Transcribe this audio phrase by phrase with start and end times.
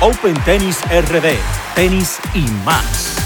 [0.00, 1.34] Open Tennis RD,
[1.74, 3.16] tenis y más.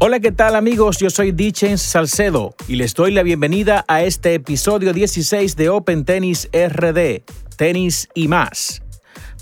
[0.00, 0.98] Hola, ¿qué tal amigos?
[0.98, 6.04] Yo soy Dichens Salcedo y les doy la bienvenida a este episodio 16 de Open
[6.04, 7.22] Tennis RD,
[7.56, 8.82] tenis y más.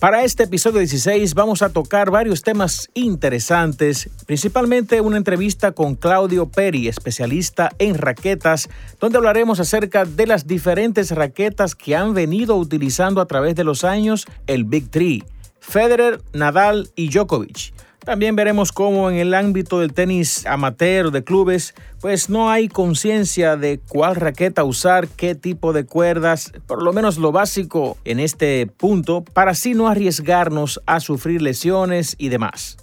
[0.01, 6.47] Para este episodio 16 vamos a tocar varios temas interesantes, principalmente una entrevista con Claudio
[6.48, 8.69] Peri, especialista en raquetas,
[9.01, 13.83] donde hablaremos acerca de las diferentes raquetas que han venido utilizando a través de los
[13.83, 15.24] años el Big Three,
[15.59, 17.73] Federer, Nadal y Djokovic.
[18.09, 23.59] También veremos cómo en el ámbito del tenis amateur de clubes, pues no hay conciencia
[23.59, 28.66] de cuál raqueta usar, qué tipo de cuerdas, por lo menos lo básico en este
[28.66, 32.79] punto, para así no arriesgarnos a sufrir lesiones y demás.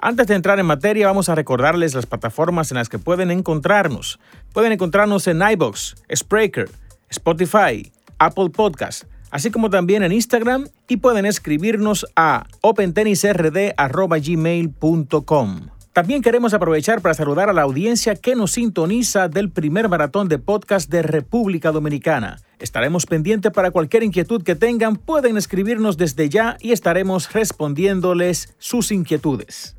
[0.00, 4.20] Antes de entrar en materia, vamos a recordarles las plataformas en las que pueden encontrarnos.
[4.52, 6.70] Pueden encontrarnos en iBox, Spreaker,
[7.08, 15.60] Spotify, Apple Podcast, así como también en Instagram y pueden escribirnos a opentennisrd.gmail.com.
[15.92, 20.38] También queremos aprovechar para saludar a la audiencia que nos sintoniza del primer maratón de
[20.38, 22.38] podcast de República Dominicana.
[22.60, 28.92] Estaremos pendientes para cualquier inquietud que tengan, pueden escribirnos desde ya y estaremos respondiéndoles sus
[28.92, 29.76] inquietudes.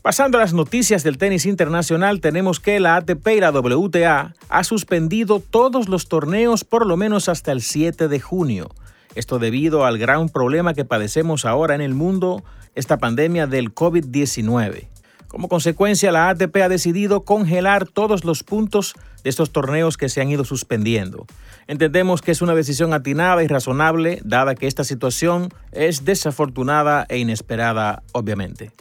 [0.00, 4.64] Pasando a las noticias del tenis internacional, tenemos que la ATP y la WTA ha
[4.64, 8.70] suspendido todos los torneos por lo menos hasta el 7 de junio.
[9.14, 12.42] Esto debido al gran problema que padecemos ahora en el mundo,
[12.74, 14.88] esta pandemia del COVID-19.
[15.28, 20.20] Como consecuencia, la ATP ha decidido congelar todos los puntos de estos torneos que se
[20.20, 21.26] han ido suspendiendo.
[21.66, 27.18] Entendemos que es una decisión atinada y razonable, dada que esta situación es desafortunada e
[27.18, 28.72] inesperada, obviamente.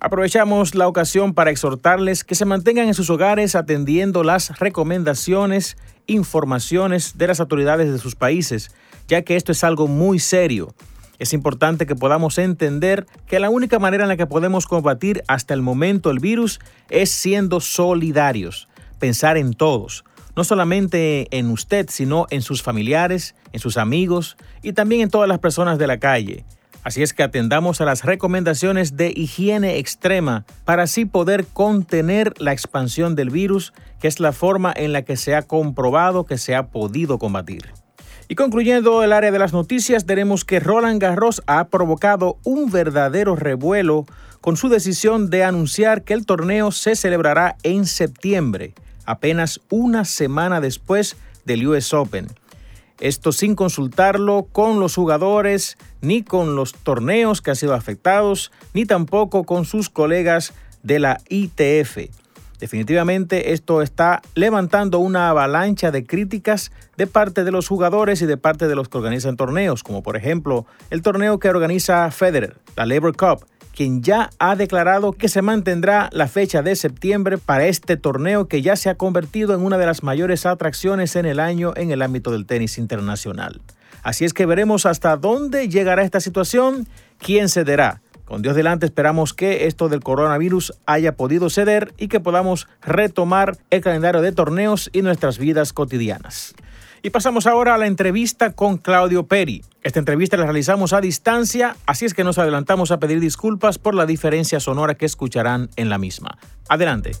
[0.00, 7.18] Aprovechamos la ocasión para exhortarles que se mantengan en sus hogares atendiendo las recomendaciones, informaciones
[7.18, 8.70] de las autoridades de sus países,
[9.08, 10.74] ya que esto es algo muy serio.
[11.18, 15.52] Es importante que podamos entender que la única manera en la que podemos combatir hasta
[15.54, 16.60] el momento el virus
[16.90, 18.68] es siendo solidarios,
[19.00, 20.04] pensar en todos,
[20.36, 25.28] no solamente en usted, sino en sus familiares, en sus amigos y también en todas
[25.28, 26.44] las personas de la calle.
[26.84, 32.52] Así es que atendamos a las recomendaciones de higiene extrema para así poder contener la
[32.52, 36.54] expansión del virus, que es la forma en la que se ha comprobado que se
[36.54, 37.72] ha podido combatir.
[38.30, 43.36] Y concluyendo el área de las noticias, tenemos que Roland Garros ha provocado un verdadero
[43.36, 44.04] revuelo
[44.42, 48.74] con su decisión de anunciar que el torneo se celebrará en septiembre,
[49.06, 51.16] apenas una semana después
[51.46, 52.26] del US Open.
[53.00, 58.84] Esto sin consultarlo con los jugadores, ni con los torneos que han sido afectados, ni
[58.84, 60.52] tampoco con sus colegas
[60.82, 62.10] de la ITF.
[62.58, 68.36] Definitivamente esto está levantando una avalancha de críticas de parte de los jugadores y de
[68.36, 72.84] parte de los que organizan torneos, como por ejemplo el torneo que organiza Federer, la
[72.84, 73.46] Labor Cup,
[73.78, 78.60] quien ya ha declarado que se mantendrá la fecha de septiembre para este torneo que
[78.60, 82.02] ya se ha convertido en una de las mayores atracciones en el año en el
[82.02, 83.60] ámbito del tenis internacional.
[84.02, 88.00] Así es que veremos hasta dónde llegará esta situación, quién cederá.
[88.28, 93.56] Con Dios delante esperamos que esto del coronavirus haya podido ceder y que podamos retomar
[93.70, 96.54] el calendario de torneos y nuestras vidas cotidianas.
[97.02, 99.64] Y pasamos ahora a la entrevista con Claudio Peri.
[99.82, 103.94] Esta entrevista la realizamos a distancia, así es que nos adelantamos a pedir disculpas por
[103.94, 106.36] la diferencia sonora que escucharán en la misma.
[106.68, 107.12] Adelante.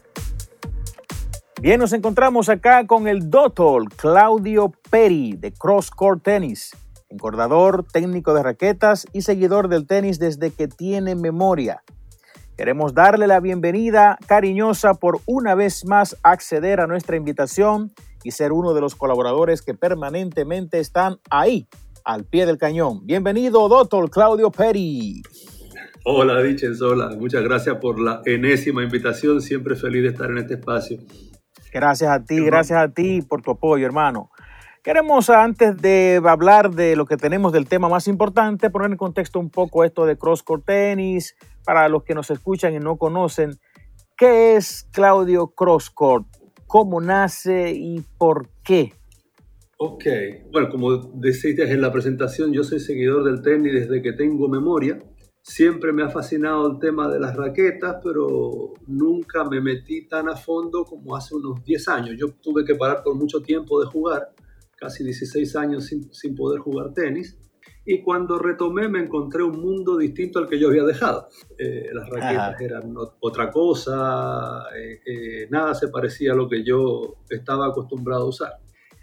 [1.62, 6.76] Bien, nos encontramos acá con el doctor Claudio Peri de Cross Court Tennis,
[7.08, 11.82] encordador, técnico de raquetas y seguidor del tenis desde que tiene memoria.
[12.56, 17.92] Queremos darle la bienvenida cariñosa por una vez más acceder a nuestra invitación
[18.24, 21.68] y ser uno de los colaboradores que permanentemente están ahí,
[22.04, 23.06] al pie del cañón.
[23.06, 25.22] Bienvenido, doctor Claudio Peri.
[26.04, 27.10] Hola, Diches, hola.
[27.16, 29.40] Muchas gracias por la enésima invitación.
[29.40, 30.98] Siempre feliz de estar en este espacio.
[31.72, 34.30] Gracias a ti, gracias a ti por tu apoyo, hermano.
[34.82, 39.40] Queremos, antes de hablar de lo que tenemos del tema más importante, poner en contexto
[39.40, 43.58] un poco esto de cross-court tenis, para los que nos escuchan y no conocen.
[44.16, 46.26] ¿Qué es Claudio Crosscourt?
[46.66, 48.94] ¿Cómo nace y por qué?
[49.78, 50.04] Ok,
[50.52, 54.98] bueno, como decías en la presentación, yo soy seguidor del tenis desde que tengo memoria.
[55.42, 60.36] Siempre me ha fascinado el tema de las raquetas, pero nunca me metí tan a
[60.36, 62.16] fondo como hace unos 10 años.
[62.18, 64.28] Yo tuve que parar por mucho tiempo de jugar
[64.78, 67.36] casi 16 años sin, sin, poder jugar tenis.
[67.84, 71.28] Y cuando retomé me encontré un mundo distinto al que yo había dejado.
[71.58, 72.64] Eh, las raquetas Ajá.
[72.64, 78.28] eran otra cosa, eh, eh, nada se parecía a lo que yo estaba acostumbrado a
[78.28, 78.52] usar.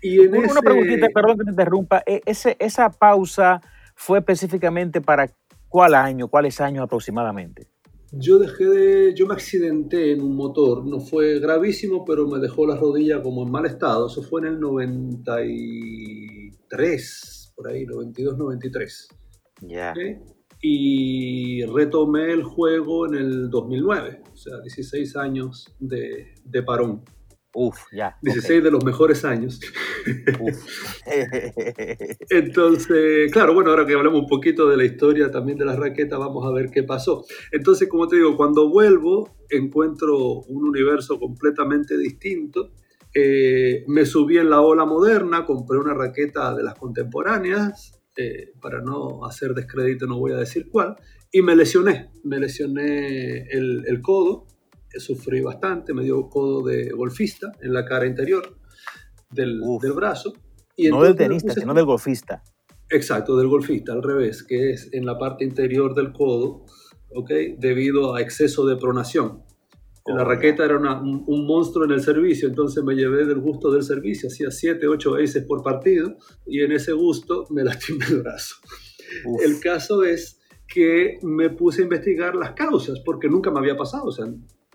[0.01, 0.61] Y en Una ese...
[0.61, 2.03] preguntita, perdón que te interrumpa.
[2.05, 3.59] E, ese, esa pausa
[3.95, 5.27] fue específicamente para
[5.67, 7.67] cuál año, cuáles años aproximadamente?
[8.17, 12.65] Yo dejé de, yo me accidenté en un motor, no fue gravísimo, pero me dejó
[12.65, 14.07] la rodilla como en mal estado.
[14.07, 19.09] Eso fue en el 93, por ahí, 92, 93.
[19.61, 19.93] Ya.
[20.61, 27.03] Y retomé el juego en el 2009, o sea, 16 años de, de parón.
[27.57, 28.17] Uf, ya.
[28.21, 29.61] 16 de los mejores años.
[32.29, 36.19] Entonces, claro, bueno, ahora que hablamos un poquito de la historia también de las raquetas,
[36.19, 37.23] vamos a ver qué pasó.
[37.53, 42.73] Entonces, como te digo, cuando vuelvo, encuentro un universo completamente distinto.
[43.13, 48.81] Eh, me subí en la ola moderna, compré una raqueta de las contemporáneas, eh, para
[48.81, 50.97] no hacer descrédito no voy a decir cuál,
[51.31, 54.45] y me lesioné, me lesioné el, el codo
[54.99, 58.57] sufrí bastante, me dio codo de golfista en la cara interior
[59.29, 60.33] del, del brazo.
[60.75, 62.43] Y no del tenista, sino del golfista.
[62.89, 66.65] Exacto, del golfista, al revés, que es en la parte interior del codo,
[67.15, 67.31] ¿ok?
[67.57, 69.43] Debido a exceso de pronación.
[70.05, 73.83] la oh, raqueta era un, monstruo en el servicio, entonces me llevé del gusto del
[73.83, 76.15] servicio, hacía 7, 8 aces por partido
[76.45, 78.55] y en ese gusto me lastimé el brazo.
[79.43, 84.05] El caso es que me puse a investigar las causas, porque nunca me había pasado,
[84.05, 84.25] o sea,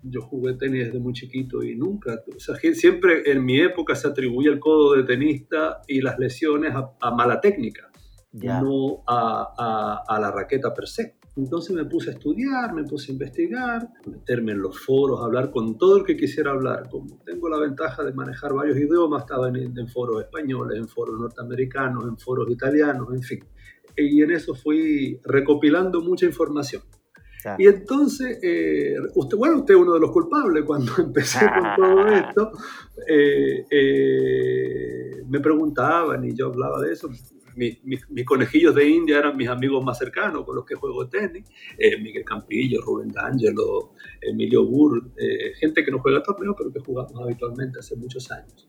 [0.03, 4.09] yo jugué tenis desde muy chiquito y nunca, o sea, siempre en mi época se
[4.09, 7.91] atribuye el codo de tenista y las lesiones a, mala técnica,
[8.33, 11.17] no a, a, la raqueta per se.
[11.37, 15.79] Entonces me puse a estudiar, me puse a investigar, meterme en los foros, hablar con
[15.79, 16.89] todo el que quisiera hablar.
[16.91, 21.19] Como tengo la ventaja de manejar varios idiomas, estaba en, en foros españoles, en foros
[21.19, 23.45] norteamericanos, en foros italianos, en fin.
[23.97, 26.83] Y en eso fui recopilando mucha información.
[27.59, 32.07] Y entonces, eh, usted, bueno, usted es uno de los culpables cuando empecé con todo
[32.09, 32.53] esto.
[33.09, 37.09] Eh, eh, me preguntaban y yo hablaba de eso.
[37.57, 41.45] mis conejillos de India eran mis amigos más cercanos con los que juego tenis.
[42.03, 45.13] Miguel Campillo, Rubén D'Angelo, Emilio Burr,
[45.59, 48.67] gente que no juega torneos, pero que jugamos habitualmente hace muchos años.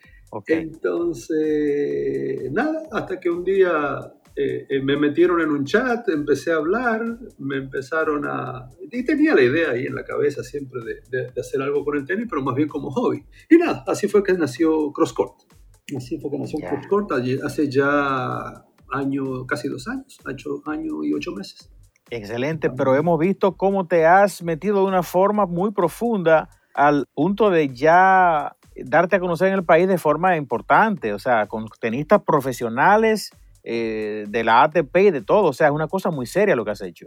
[0.47, 6.56] Entonces, nada, hasta que un día eh, eh, me metieron en un chat, empecé a
[6.56, 7.01] hablar,
[7.38, 8.69] me empezaron a...
[8.92, 12.06] Y tenía la idea ahí en la cabeza siempre de, de, hacer algo con el
[12.06, 13.25] tenis, pero más bien como hobby.
[13.50, 15.36] Y nada, así fue que nació CrossCourt.
[15.95, 17.12] Así fue que nació CrossCourt
[17.44, 21.69] hace ya año, casi dos años, hecho año y ocho meses.
[22.10, 27.50] Excelente, pero hemos visto cómo te has metido de una forma muy profunda al punto
[27.50, 32.22] de ya darte a conocer en el país de forma importante, o sea, con tenistas
[32.24, 33.31] profesionales
[33.63, 35.46] eh, de la ATP y de todo.
[35.46, 37.06] O sea, es una cosa muy seria lo que has hecho.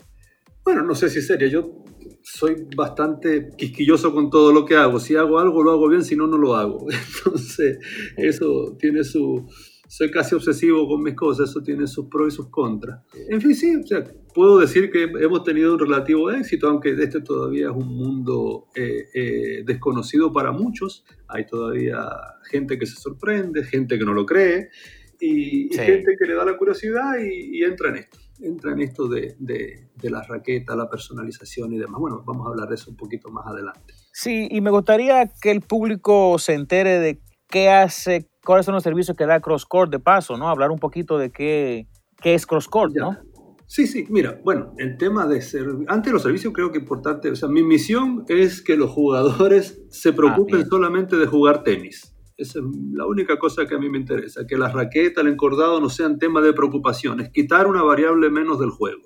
[0.65, 1.49] Bueno, no sé si es seria.
[1.49, 1.85] Yo
[2.23, 4.99] soy bastante quisquilloso con todo lo que hago.
[4.99, 6.87] Si hago algo, lo hago bien, si no, no lo hago.
[7.25, 7.79] Entonces,
[8.17, 9.47] eso tiene su...
[9.87, 13.03] Soy casi obsesivo con mis cosas, eso tiene sus pros y sus contras.
[13.29, 14.03] En fin, sí, o sea,
[14.35, 19.05] puedo decir que hemos tenido un relativo éxito, aunque este todavía es un mundo eh,
[19.15, 21.05] eh, desconocido para muchos.
[21.29, 22.09] Hay todavía
[22.50, 24.71] gente que se sorprende, gente que no lo cree
[25.20, 28.19] y, gente que le da la curiosidad y, entra en esto.
[28.40, 32.00] Entra en esto de, de, la raqueta, la personalización y demás.
[32.00, 33.94] Bueno, vamos a hablar de eso un poquito más adelante.
[34.12, 38.82] Sí, y me gustaría que el público se entere de qué hace, cuáles son los
[38.82, 40.49] servicios que da CrossCourt de paso, ¿no?
[40.49, 41.87] Hablar un poquito de qué,
[42.21, 43.16] qué es CrossCourt, ¿no?
[43.66, 47.30] Sí, sí, mira, bueno, el tema de ser, antes de los servicios creo que importante,
[47.30, 52.13] o sea, mi misión es que los jugadores se ah, preocupen solamente de jugar tenis.
[52.37, 55.81] Esa es la única cosa que a mí me interesa, que las raquetas, el encordado
[55.81, 59.03] no sean tema de preocupación, es quitar una variable menos del juego.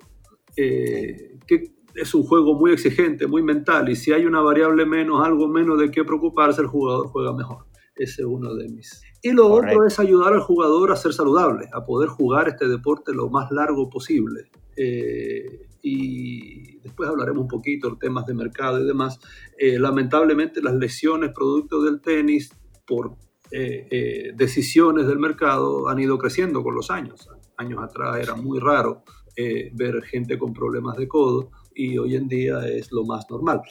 [0.57, 5.25] Eh, que es un juego muy exigente, muy mental, y si hay una variable menos,
[5.25, 7.65] algo menos de qué preocuparse, el jugador juega mejor.
[7.95, 9.01] Ese es uno de mis.
[9.21, 13.13] Y lo otro es ayudar al jugador a ser saludable, a poder jugar este deporte
[13.13, 14.49] lo más largo posible.
[14.77, 19.19] Eh, y después hablaremos un poquito de temas de mercado y demás.
[19.57, 22.51] Eh, lamentablemente las lesiones producto del tenis
[22.89, 23.15] por
[23.51, 27.29] eh, eh, decisiones del mercado han ido creciendo con los años.
[27.57, 29.03] Años atrás era muy raro
[29.35, 33.61] eh, ver gente con problemas de codo y hoy en día es lo más normal.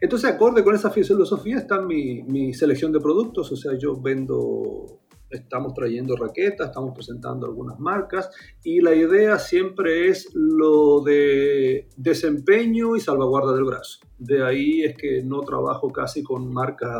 [0.00, 5.00] Entonces, acorde con esa filosofía está mi, mi selección de productos, o sea, yo vendo
[5.30, 8.28] estamos trayendo raquetas, estamos presentando algunas marcas
[8.62, 14.00] y la idea siempre es lo de desempeño y salvaguarda del brazo.
[14.18, 16.92] De ahí es que no trabajo casi con marcas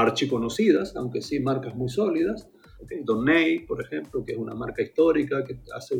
[0.00, 2.48] archiconocidas, aunque sí marcas muy sólidas.
[2.80, 3.02] Okay.
[3.04, 5.96] Donnay, por ejemplo, que es una marca histórica que hace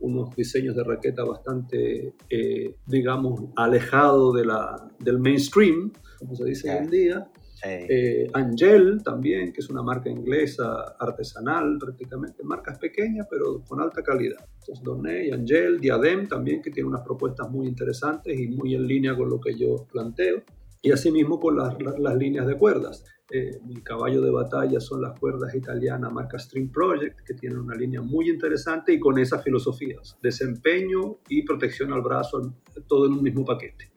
[0.00, 6.70] unos diseños de raqueta bastante, eh, digamos, alejado de la, del mainstream, como se dice
[6.70, 7.30] hoy en día.
[7.66, 14.02] Eh, Angel también, que es una marca inglesa artesanal prácticamente, marcas pequeñas pero con alta
[14.02, 14.46] calidad.
[14.60, 19.16] Entonces, Donay, Angel, Diadem también, que tiene unas propuestas muy interesantes y muy en línea
[19.16, 20.42] con lo que yo planteo.
[20.84, 23.04] Y asimismo con las, las, líneas de cuerdas.
[23.30, 27.74] Eh, mi caballo de batalla son las cuerdas italianas marca String Project, que tienen una
[27.74, 32.52] línea muy interesante y con esas filosofías, desempeño y protección al brazo,
[32.86, 33.90] todo en un mismo paquete.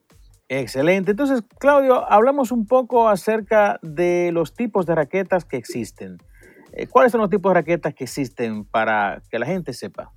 [0.47, 1.11] Excelente.
[1.11, 6.19] Entonces, Claudio, hablamos un poco acerca de los tipos de raquetas que existen.
[6.71, 10.13] Eh, ¿Cuáles son los tipos de raquetas que existen para que la gente sepa?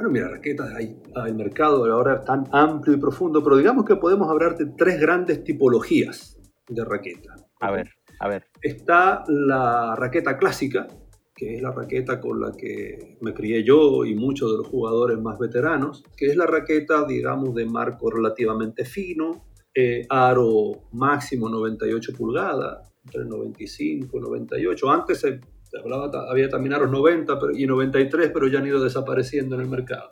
[0.00, 3.96] Bueno, mira, raquetas, hay, el mercado ahora es tan amplio y profundo, pero digamos que
[3.96, 7.36] podemos hablar de tres grandes tipologías de raqueta.
[7.60, 8.46] A ver, a ver.
[8.62, 10.88] Está la raqueta clásica,
[11.36, 15.18] que es la raqueta con la que me crié yo y muchos de los jugadores
[15.18, 22.12] más veteranos, que es la raqueta, digamos, de marco relativamente fino, eh, aro máximo 98
[22.16, 24.90] pulgadas, entre 95 y 98.
[24.90, 25.40] Antes se
[25.78, 30.08] hablaba, había también aros 90 y 93, pero ya han ido desapareciendo en el mercado.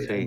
[0.00, 0.26] Eh,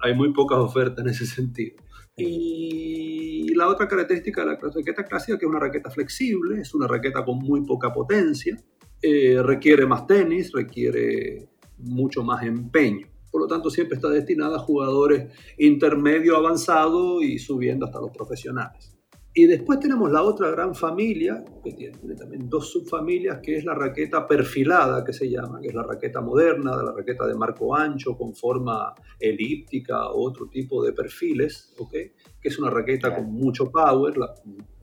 [0.00, 1.76] hay, muy pocas, ofertas en ese sentido.
[2.16, 6.86] Y la otra característica de la raqueta clásica que es una raqueta flexible, es una
[6.86, 8.56] raqueta con muy poca potencia,
[9.00, 14.60] eh, requiere más tenis, requiere mucho más empeño por lo tanto siempre está destinada a
[14.60, 18.94] jugadores intermedio avanzado y subiendo hasta los profesionales.
[19.34, 23.74] Y después tenemos la otra gran familia, que tiene también dos subfamilias, que es la
[23.74, 27.74] raqueta perfilada, que se llama, que es la raqueta moderna, de la raqueta de marco
[27.74, 32.12] ancho, con forma elíptica o otro tipo de perfiles, ¿okay?
[32.40, 34.34] que es una raqueta con mucho power, la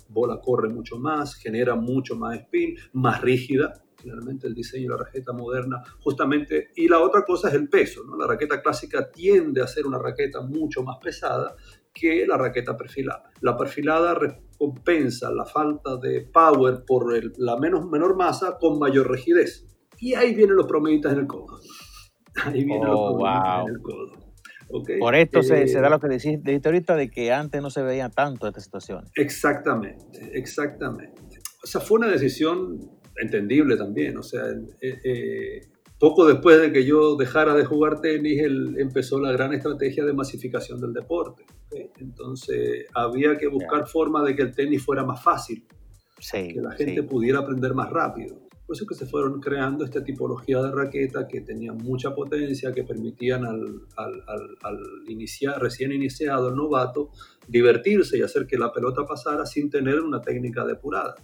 [0.08, 5.03] bola corre mucho más, genera mucho más spin, más rígida, finalmente el diseño de la
[5.03, 8.18] raqueta moderna, justamente, y la otra cosa es el peso, ¿no?
[8.18, 11.56] La raqueta clásica tiende a ser una raqueta mucho más pesada
[11.93, 13.31] que la raqueta perfilada.
[13.41, 19.65] La perfilada recompensa la falta de power por la menos, menor masa con mayor rigidez.
[19.98, 21.60] Y ahí vienen los promeditas en el codo.
[22.46, 24.29] Ahí vienen los oh, promeditas en el codo.
[25.00, 28.10] Por esto se, da eh, lo que dijiste ahorita de que antes no se veía
[28.10, 29.05] tanto esta situación.
[29.15, 31.39] Exactamente, exactamente.
[31.63, 32.79] O sea, fue una decisión
[33.19, 34.17] entendible también.
[34.17, 34.43] O sea,
[34.81, 35.62] eh, eh,
[36.00, 38.41] poco después de que yo dejara de jugar tenis,
[38.77, 41.46] empezó la gran estrategia de masificación del deporte.
[41.99, 45.65] Entonces, había que buscar forma de que el tenis fuera más fácil,
[46.31, 48.49] que la gente pudiera aprender más rápido.
[48.65, 52.83] Por eso que se fueron creando esta tipología de raqueta que tenía mucha potencia, que
[52.83, 54.23] permitían al, al,
[54.61, 57.09] al, iniciar, recién iniciado, el novato,
[57.47, 61.15] divertirse y hacer que la pelota pasara sin tener una técnica depurada.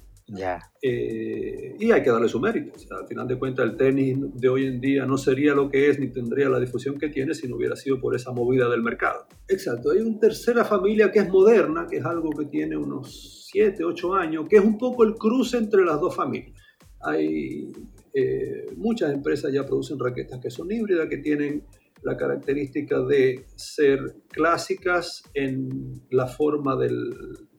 [0.82, 2.74] Eh, y hay que darle su mérito.
[2.92, 6.00] al final de cuentas, el tenis de hoy en día no sería lo que es
[6.00, 9.28] ni tendría la difusión que tiene si no hubiera sido por esa movida del mercado.
[9.48, 9.92] Exacto.
[9.92, 14.14] Hay una tercera familia que es moderna, que es algo que tiene unos 7, 8
[14.16, 16.60] años, que es un poco el cruce entre las dos familias.
[17.02, 17.72] Hay
[18.14, 21.64] eh, muchas empresas ya producen raquetas que son híbridas, que tienen
[22.02, 27.14] la característica de ser clásicas en la forma del,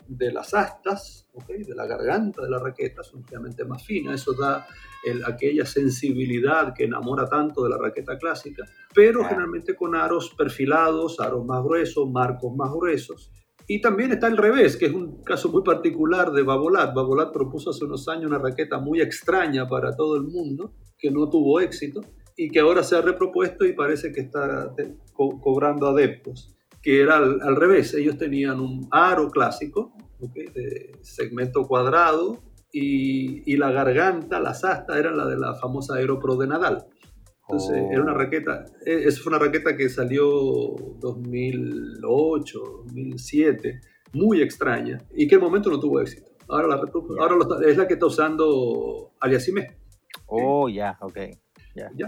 [0.09, 4.67] de las astas, de la garganta de la raqueta, son realmente más finas, eso da
[5.27, 11.45] aquella sensibilidad que enamora tanto de la raqueta clásica, pero generalmente con aros perfilados, aros
[11.45, 13.31] más gruesos, marcos más gruesos.
[13.69, 16.95] Y también está el revés, que es un caso muy particular de Babolat.
[16.95, 21.29] Babolat propuso hace unos años una raqueta muy extraña para todo el mundo, que no
[21.29, 22.01] tuvo éxito,
[22.37, 24.73] y que ahora se ha repropuesto y parece que está
[25.41, 26.56] cobrando adeptos
[26.87, 27.95] que era al, revés.
[27.95, 35.27] Ellos tenían un aro clásico, de segmento cuadrado, y, la garganta, las astas, eran la
[35.27, 36.87] de la famosa Aeropro de Nadal.
[37.49, 38.19] Entonces, era una oh.
[38.19, 40.27] raqueta, e, esa fue una raqueta que salió
[41.01, 43.81] 2008, 2007,
[44.13, 46.31] muy extraña, y que en el momento no tuvo éxito.
[46.49, 46.81] Ahora, la,
[47.19, 49.77] ahora es la que está usando Aliasime.
[50.27, 51.19] Oh, ya, ok.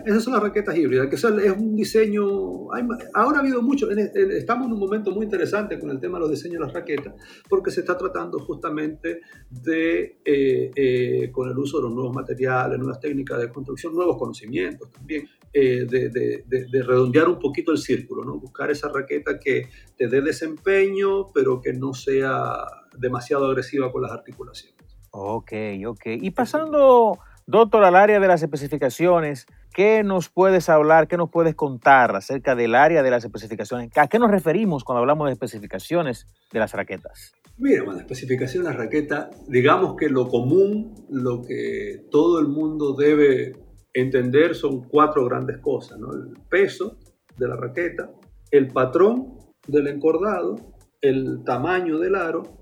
[0.06, 2.72] Esas son las raquetas híbridas, que es un diseño,
[3.14, 6.30] ahora ha habido mucho, estamos en un momento muy interesante con el tema de los
[6.30, 7.14] diseños de las raquetas,
[7.48, 9.20] porque se está tratando justamente
[9.50, 14.16] de, eh, eh, con el uso de los nuevos materiales, nuevas técnicas de construcción, nuevos
[14.16, 18.38] conocimientos también, eh, de, de, redondear un poquito el círculo, ¿no?
[18.38, 22.64] buscar esa raqueta que te dé desempeño, pero que no sea
[22.96, 24.76] demasiado agresiva con las articulaciones.
[25.10, 25.52] Ok,
[25.86, 26.02] ok.
[26.06, 27.18] Y pasando
[27.50, 32.54] Doctor, al área de las especificaciones, ¿qué nos puedes hablar, qué nos puedes contar acerca
[32.54, 33.90] del área de las especificaciones?
[33.96, 37.32] ¿A qué nos referimos cuando hablamos de especificaciones de las raquetas?
[37.56, 42.92] Mira, bueno, especificación de las raquetas, digamos que lo común, lo que todo el mundo
[42.92, 43.56] debe
[43.94, 46.12] entender son cuatro grandes cosas, ¿no?
[46.12, 46.98] El peso
[47.38, 48.10] de la raqueta,
[48.50, 50.56] el patrón del encordado,
[51.00, 52.57] el tamaño del aro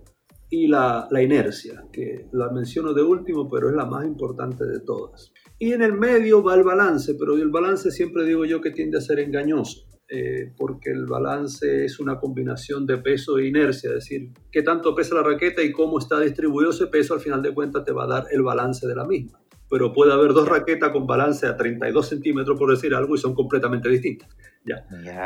[0.51, 5.33] y la, inercia, que la menciono de último, pero es la más importante de todas.
[5.59, 8.99] Y en el medio va el balance, pero el balance siempre digo yo que tiende
[8.99, 9.83] a ser engañoso.
[10.09, 14.95] Eh, porque el balance es una combinación de peso e inercia, es decir, qué tanto
[14.95, 18.05] pesa la raqueta y cómo está distribuido ese peso, al final de cuentas te va
[18.05, 19.41] a dar el balance de la misma.
[19.69, 23.35] Pero puede haber dos raquetas con balance a 32 centímetros, por decir algo, y son
[23.35, 24.29] completamente distintas.
[24.65, 24.85] Ya.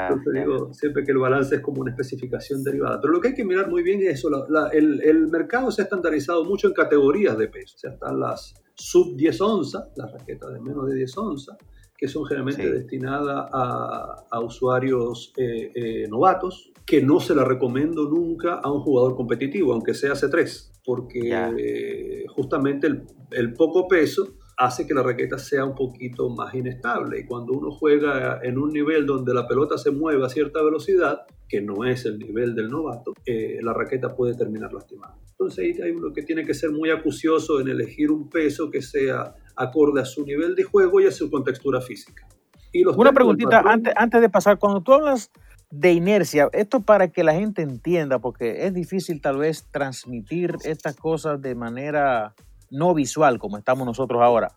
[0.09, 3.01] Entonces digo siempre que el balance es como una especificación derivada.
[3.01, 4.31] Pero lo que hay que mirar muy bien es eso.
[4.73, 7.75] el, el, mercado se ha estandarizado mucho en categorías de peso.
[7.77, 11.57] O sea, están las sub 10 onzas, las raquetas de menos de 10 onzas,
[12.01, 18.55] que son generalmente destinadas a, usuarios eh, eh, novatos, que no se la recomiendo nunca
[18.55, 24.95] a un jugador competitivo, aunque sea C3, porque justamente el, el, poco peso hace que
[24.95, 27.21] la raqueta sea un poquito más inestable.
[27.21, 31.27] Y cuando uno juega en un nivel donde la pelota se mueve a cierta velocidad,
[31.51, 35.19] que no es el nivel del novato, eh, la raqueta puede terminar lastimada.
[35.33, 38.81] Entonces ahí hay uno que tiene que ser muy acucioso en elegir un peso que
[38.81, 42.27] sea acorde a su nivel de juego y a su contextura física.
[42.73, 45.31] Y Una preguntita antes, antes de pasar, cuando tú hablas
[45.71, 50.97] de inercia, esto para que la gente entienda, porque es difícil tal vez transmitir estas
[50.97, 52.35] cosas de manera
[52.71, 54.53] no visual como estamos nosotros ahora.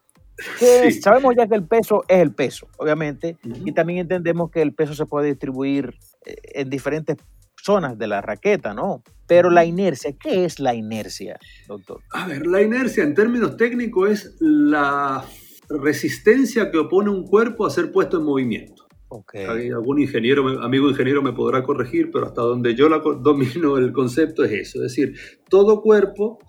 [1.02, 4.96] Sabemos ya que el peso es el peso, obviamente, y también entendemos que el peso
[4.96, 5.96] se puede distribuir
[6.26, 7.18] eh, en diferentes
[7.64, 9.04] zonas de la raqueta, ¿no?
[9.28, 12.02] Pero la inercia, ¿qué es la inercia, doctor?
[12.12, 15.26] A ver, la inercia en términos técnicos es la
[15.70, 18.84] resistencia que opone un cuerpo a ser puesto en movimiento.
[19.16, 19.70] Okay.
[19.70, 24.44] algún ingeniero, amigo ingeniero me podrá corregir, pero hasta donde yo la domino el concepto
[24.44, 24.80] es eso.
[24.80, 25.14] Es decir,
[25.50, 26.40] todo cuerpo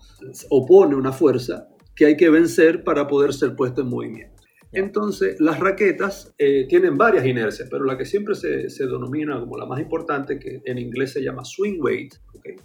[0.49, 4.34] opone una fuerza que hay que vencer para poder ser puesto en movimiento.
[4.71, 9.57] Entonces, las raquetas eh, tienen varias inercias, pero la que siempre se, se, denomina como
[9.57, 12.15] la más importante, que en inglés se llama swing weight,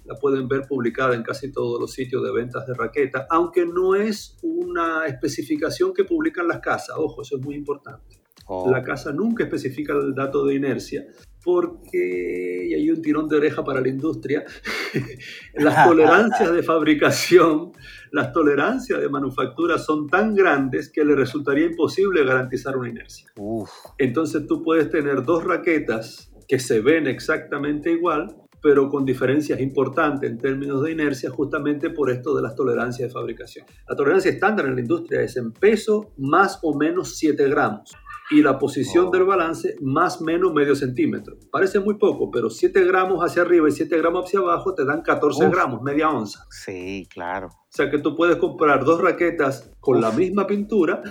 [0.05, 3.95] la pueden ver publicada en casi todos los sitios de ventas de raquetas, aunque no
[3.95, 8.21] es una especificación que publican las casas, ojo, eso es muy importante.
[8.67, 11.07] La casa nunca especifica el dato de inercia,
[11.43, 14.45] porque, y hay un tirón de oreja para la industria,
[15.55, 17.73] las tolerancias de fabricación,
[18.13, 23.31] las tolerancias de manufactura son tan grandes que le resultaría imposible garantizar una inercia.
[23.99, 30.29] Entonces tú puedes tener dos raquetas que se ven exactamente igual, pero con diferencias importantes
[30.29, 33.65] en términos de inercia, justamente por esto de las tolerancias de fabricación.
[33.89, 37.95] La tolerancia estándar en la industria es en peso más o menos 7 gramos
[38.31, 39.11] y la posición oh.
[39.11, 41.37] del balance más o menos medio centímetro.
[41.51, 45.03] Parece muy poco, pero 7 gramos hacia arriba y 7 gramos hacia abajo te dan
[45.03, 46.47] 14 gramos, media onza.
[46.51, 47.49] Sí, claro.
[47.49, 51.03] O sea que tú puedes comprar dos raquetas con la misma pintura,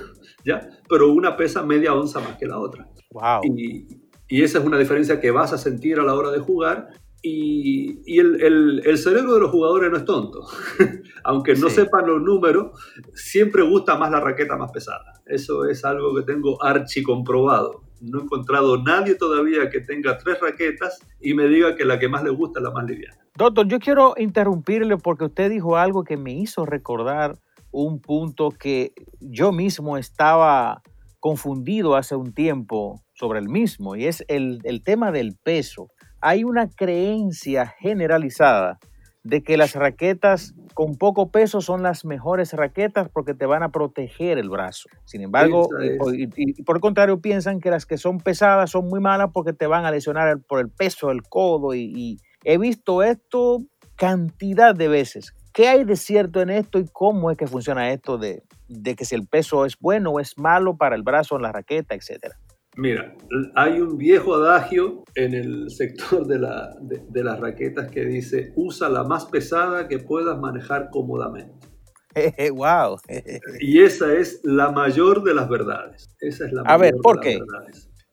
[0.45, 0.67] ¿ya?
[0.87, 2.89] Pero una pesa media onza más que la otra.
[3.11, 3.41] Wow.
[3.43, 3.87] Y,
[4.27, 6.89] y esa es una diferencia que vas a sentir a la hora de jugar
[7.21, 10.45] y, el, cerebro de los jugadores no es tonto.
[11.23, 12.71] Aunque no sepan los números,
[13.13, 15.18] siempre gusta más la raqueta más pesada.
[15.29, 17.83] Eso es algo que tengo archi comprobado.
[18.01, 22.09] No he encontrado nadie todavía que tenga tres raquetas y me diga que la que
[22.09, 23.15] más le gusta es la más liviana.
[23.35, 27.37] Doctor, yo quiero interrumpirle porque usted dijo algo que me hizo recordar
[27.71, 30.81] un punto que yo mismo estaba
[31.19, 35.89] confundido hace un tiempo sobre el mismo y es el, el tema del peso
[36.21, 38.79] hay una creencia generalizada
[39.23, 43.69] de que las raquetas con poco peso son las mejores raquetas porque te van a
[43.69, 44.87] proteger el brazo.
[45.03, 45.67] Sin embargo,
[46.13, 49.67] y, por el contrario, piensan que las que son pesadas son muy malas porque te
[49.67, 51.75] van a lesionar por el peso del codo.
[51.75, 53.57] Y, he visto esto
[53.97, 55.33] cantidad de veces.
[55.51, 59.03] ¿Qué hay de cierto en esto y cómo es que funciona esto de, de que
[59.03, 62.37] si el peso es bueno o es malo para el brazo en la raqueta, etcétera?
[62.79, 63.13] Mira,
[63.55, 68.87] hay un viejo adagio en el sector de, la, de, las raquetas que dice, usa
[68.87, 71.67] la más pesada que puedas manejar cómodamente.
[72.55, 72.99] ¡Wow!
[73.59, 76.15] y esa es la mayor de las verdades.
[76.21, 77.37] Esa es la a ver, ¿por qué?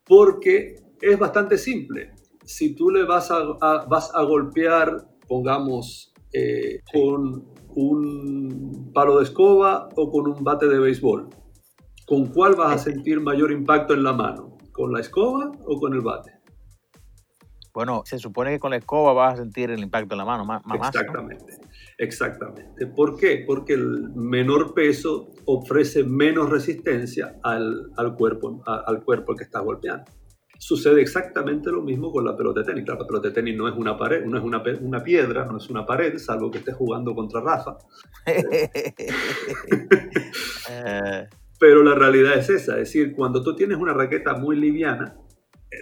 [0.04, 2.10] Porque es bastante simple.
[2.44, 3.44] Si tú le vas a,
[3.88, 10.80] vas a golpear, pongamos, eh, con un palo de escoba o con un bate de
[10.80, 11.28] béisbol,
[12.04, 14.55] ¿con cuál vas a sentir mayor impacto en la mano?
[14.76, 16.32] ¿Con la escoba o con el bate?
[17.72, 20.44] Bueno, se supone que con la escoba vas a sentir el impacto en la mano
[20.44, 20.62] más.
[20.74, 21.58] exactamente,
[21.96, 22.86] exactamente.
[22.88, 23.42] ¿Por qué?
[23.46, 30.04] Porque el menor peso ofrece menos resistencia al, cuerpo, al cuerpo que estás golpeando.
[30.58, 32.86] Sucede exactamente lo mismo con la pelota de tenis.
[32.86, 35.70] la pelota de tenis no es una pared, no es una, una piedra, no es
[35.70, 37.78] una pared, salvo que estés jugando contra Rafa.
[40.68, 45.16] Eh, pero la realidad es esa, es decir, cuando tú tienes una raqueta muy liviana,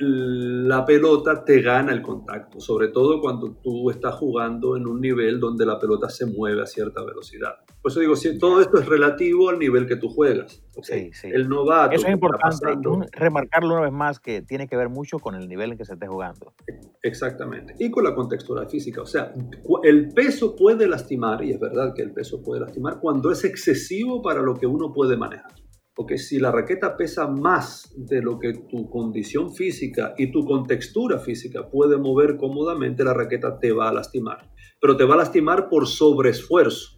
[0.00, 5.38] la pelota te gana el contacto, sobre todo cuando tú estás jugando en un nivel
[5.38, 7.56] donde la pelota se mueve a cierta velocidad.
[7.82, 10.64] Por eso digo, si todo esto es relativo al nivel que tú juegas.
[10.82, 11.28] Sí, sí.
[11.30, 11.94] El novato.
[11.94, 12.66] Eso es importante
[13.12, 15.92] remarcarlo una vez más que tiene que ver mucho con el nivel en que se
[15.92, 16.54] esté jugando.
[17.02, 17.74] Exactamente.
[17.78, 19.02] Y con la contextura física.
[19.02, 19.34] O sea,
[19.82, 24.22] el peso puede lastimar, y es verdad que el peso puede lastimar, cuando es excesivo
[24.22, 25.52] para lo que uno puede manejar.
[25.94, 31.20] Porque si la raqueta pesa más de lo que tu condición física y tu contextura
[31.20, 34.50] física puede mover cómodamente, la raqueta te va a lastimar.
[34.80, 36.96] Pero te va a lastimar por sobreesfuerzo,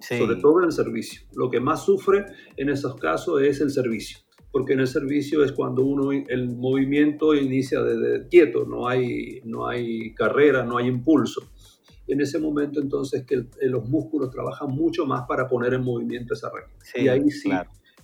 [0.00, 1.22] sobre todo en el servicio.
[1.34, 2.26] Lo que más sufre
[2.56, 4.18] en esos casos es el servicio.
[4.50, 9.68] Porque en el servicio es cuando uno, el movimiento inicia desde quieto, no hay, no
[9.68, 11.42] hay carrera, no hay impulso
[12.08, 16.50] en ese momento entonces que los músculos trabajan mucho más para poner en movimiento esa
[16.50, 17.00] raqueta.
[17.00, 17.50] y ahí sí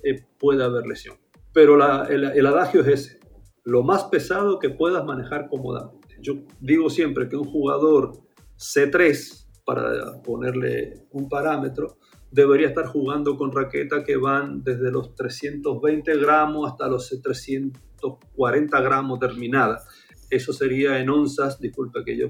[0.03, 1.17] eh, puede haber lesión.
[1.53, 1.75] Pero
[2.09, 3.21] el, adagio es ese,
[3.65, 6.17] lo más pesado que puedas manejar cómodamente.
[6.21, 8.13] Yo digo siempre que un jugador
[8.57, 11.99] C3, para ponerle un parámetro,
[12.31, 19.19] debería estar jugando con raquetas que van desde los 320 gramos hasta los 340 gramos
[19.19, 19.87] terminadas.
[20.31, 22.29] Eso sería en onzas, disculpa que yo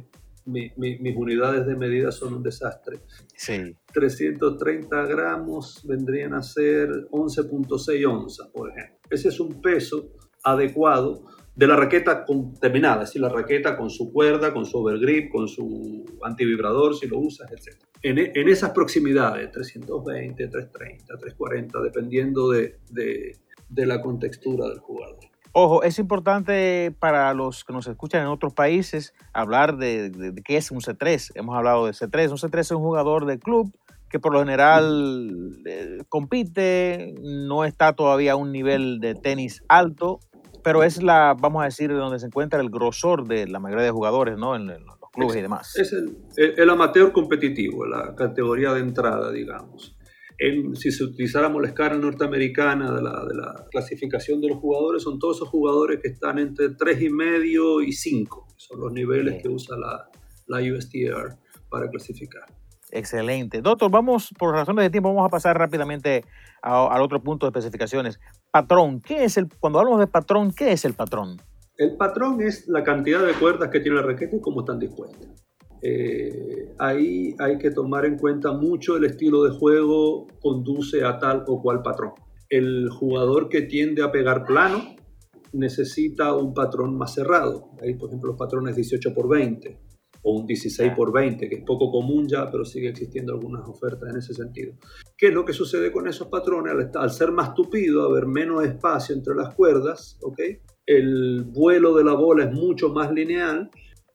[0.48, 3.00] mis unidades de medida son un desastre.
[3.34, 3.76] Sí.
[3.92, 8.98] 330 gramos vendrían a ser 11.6 onzas, por ejemplo.
[9.10, 10.12] Ese es un peso
[10.44, 12.24] adecuado de la raqueta
[12.60, 17.08] terminada, es decir, la raqueta con su cuerda, con su overgrip, con su antivibrador, si
[17.08, 17.76] lo usas, etc.
[18.00, 23.36] En, en esas proximidades, 320, 330, 340, dependiendo de, de,
[23.68, 25.18] de la contextura del jugador.
[25.60, 30.70] Ojo, es importante para los que nos escuchan en otros países hablar de, qué es
[30.70, 31.32] un C3.
[31.34, 32.30] Hemos hablado de C3.
[32.30, 33.76] Un C3 es un jugador de club
[34.08, 40.20] que por lo general eh, compite, no está todavía a un nivel de tenis alto,
[40.62, 43.90] pero es la, vamos a decir, donde se encuentra el grosor de la mayoría de
[43.90, 44.54] jugadores, ¿no?
[44.54, 45.74] En, los clubes y demás.
[45.76, 49.97] Es el, el amateur competitivo, la categoría de entrada, digamos
[50.74, 55.18] si se utilizáramos la escala norteamericana de la, de la, clasificación de los jugadores, son
[55.18, 58.46] todos esos jugadores que están entre 3,5 y 5.
[58.56, 60.08] Son los niveles que usa la,
[60.46, 61.36] la USTR
[61.68, 62.44] para clasificar.
[62.90, 63.60] Excelente.
[63.60, 66.24] Doctor, vamos, por razones de tiempo, vamos a pasar rápidamente
[66.62, 68.18] al otro punto de especificaciones.
[68.50, 71.36] Patrón, ¿qué es el, cuando hablamos de patrón, qué es el patrón?
[71.76, 75.47] El patrón es la cantidad de cuerdas que tiene la raqueta y cómo están dispuestas.
[75.82, 81.44] Eh, ahí hay que tomar en cuenta mucho el estilo de juego conduce a tal
[81.46, 82.12] o cual patrón.
[82.48, 84.96] El jugador que tiende a pegar plano
[85.52, 87.70] necesita un patrón más cerrado.
[87.82, 89.78] Hay, por ejemplo, los patrones 18 por 20
[90.22, 94.10] o un 16 por 20, que es poco común ya, pero sigue existiendo algunas ofertas
[94.10, 94.74] en ese sentido.
[95.16, 96.72] ¿Qué es lo que sucede con esos patrones?
[96.94, 100.58] Al, ser más tupido, haber menos espacio entre las cuerdas, ¿okay?
[100.88, 103.70] el vuelo de la bola es mucho más lineal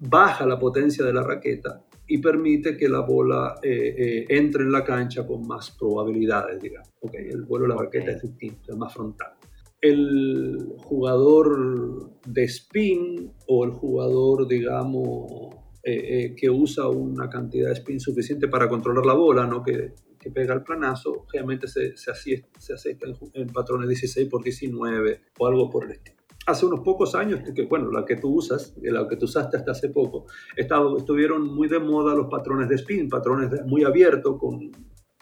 [0.10, 4.72] baja la potencia de la raqueta y permite que la bola eh, eh, entre en
[4.72, 6.90] la cancha con más probabilidades, digamos.
[7.00, 9.34] Okay, el vuelo de la raqueta es distinto, es más frontal.
[9.80, 18.00] El jugador de spin o el jugador, digamos, eh, que usa una cantidad de spin
[18.00, 19.62] suficiente para controlar la bola, ¿no?
[19.62, 22.14] que, que pega el planazo, generalmente se, se,
[22.58, 26.82] se acepta en, en patrones 16 por 19 o algo por el estilo hace unos
[26.82, 30.26] pocos años, que, bueno, la que tú usas, la que tú usaste hasta hace poco,
[30.56, 34.72] estado, estuvieron muy de moda los patrones de spin, patrones muy abiertos, con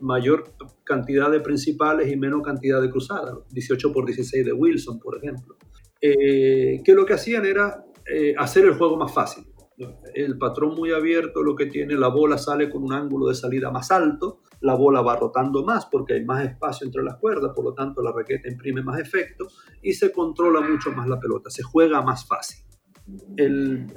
[0.01, 0.43] mayor
[0.83, 5.55] cantidad de principales y menos cantidad de cruzadas, 18 por 16 de Wilson, por ejemplo,
[6.01, 9.45] eh, que lo que hacían era eh, hacer el juego más fácil.
[10.13, 13.71] El patrón muy abierto lo que tiene, la bola sale con un ángulo de salida
[13.71, 17.65] más alto, la bola va rotando más porque hay más espacio entre las cuerdas, por
[17.65, 19.47] lo tanto la raqueta imprime más efecto
[19.81, 22.63] y se controla mucho más la pelota, se juega más fácil.
[23.35, 23.87] El,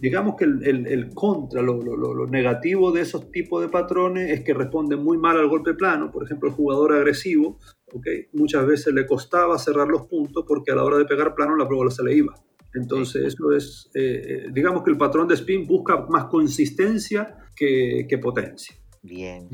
[0.00, 5.02] digamos que el, contra, lo, lo, negativo de esos tipos de patrones es que responden
[5.02, 6.10] muy mal al golpe plano.
[6.12, 7.58] Por ejemplo, el jugador agresivo,
[7.92, 8.26] ¿okay?
[8.32, 11.64] muchas veces le costaba cerrar los puntos porque a la hora de pegar plano la
[11.64, 12.34] bola se le iba.
[12.74, 18.06] Entonces, eso es, eh, eh, digamos que el patrón de spin busca más consistencia que,
[18.08, 18.76] que potencia.
[19.02, 19.48] Bien.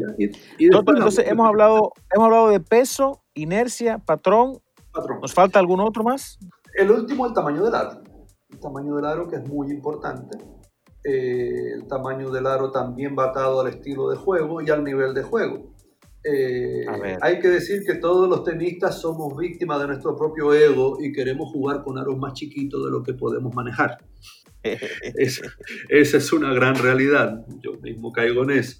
[0.58, 4.58] entonces hemos hablado, hemos hablado de peso, inercia, patrón.
[4.92, 5.20] patrón.
[5.22, 6.38] ¿Nos falta algún otro más?
[6.74, 8.02] El último, el tamaño del aro.
[8.50, 10.36] El tamaño del aro que es muy importante.
[11.02, 15.14] Eh, el tamaño del aro también va atado al estilo de juego y al nivel
[15.14, 15.74] de juego.
[16.24, 16.84] Eh,
[17.22, 21.50] hay que decir que todos los tenistas somos víctimas de nuestro propio ego y queremos
[21.52, 23.96] jugar con aros más chiquitos de lo que podemos manejar.
[24.62, 27.46] esa es una gran realidad.
[27.62, 28.78] Yo mismo caigo en eso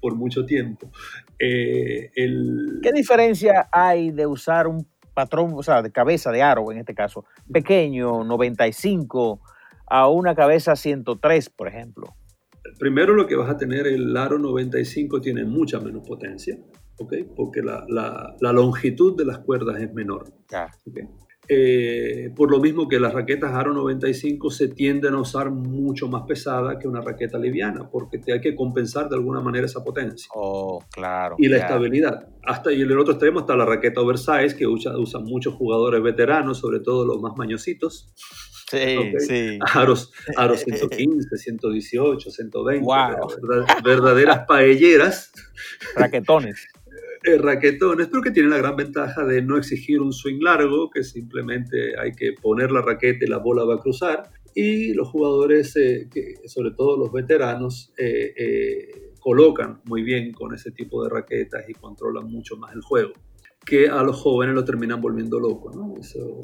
[0.00, 0.90] por mucho tiempo.
[1.38, 2.10] Eh,
[2.82, 6.94] ¿Qué diferencia hay de usar un patrón, o sea, de cabeza de aro en este
[6.94, 9.40] caso, pequeño, 95,
[9.86, 12.14] a una cabeza 103, por ejemplo?
[12.78, 16.58] Primero lo que vas a tener, el aro 95 tiene mucha menos potencia,
[16.98, 17.14] ¿ok?
[17.36, 20.32] Porque la, la, longitud de las cuerdas es menor.
[21.52, 26.22] Eh, por lo mismo que las raquetas Aro 95 se tienden a usar mucho más
[26.22, 30.28] pesada que una raqueta liviana, porque te hay que compensar de alguna manera esa potencia.
[30.32, 31.34] Oh, claro.
[31.38, 32.28] Y la estabilidad.
[32.44, 36.58] Hasta y en el otro extremo está la raqueta oversize, que usan muchos jugadores veteranos,
[36.58, 38.14] sobre todo los más mañositos.
[38.70, 39.58] Sí, sí.
[39.74, 42.86] Aros, aros 115, 118, 120.
[43.82, 45.32] verdaderas paelleras.
[45.96, 46.68] Raquetones.
[47.22, 51.04] Eh, raquetones, pero que tienen la gran ventaja de no exigir un swing largo, que
[51.04, 54.30] simplemente hay que poner la raqueta y la bola va a cruzar.
[54.54, 60.70] Y los jugadores, eh, que, sobre todo los veteranos, eh, colocan muy bien con ese
[60.70, 63.12] tipo de raquetas y controlan mucho más el juego
[63.66, 65.94] que a los jóvenes lo terminan volviendo loco, ¿no?
[66.00, 66.40] Eso,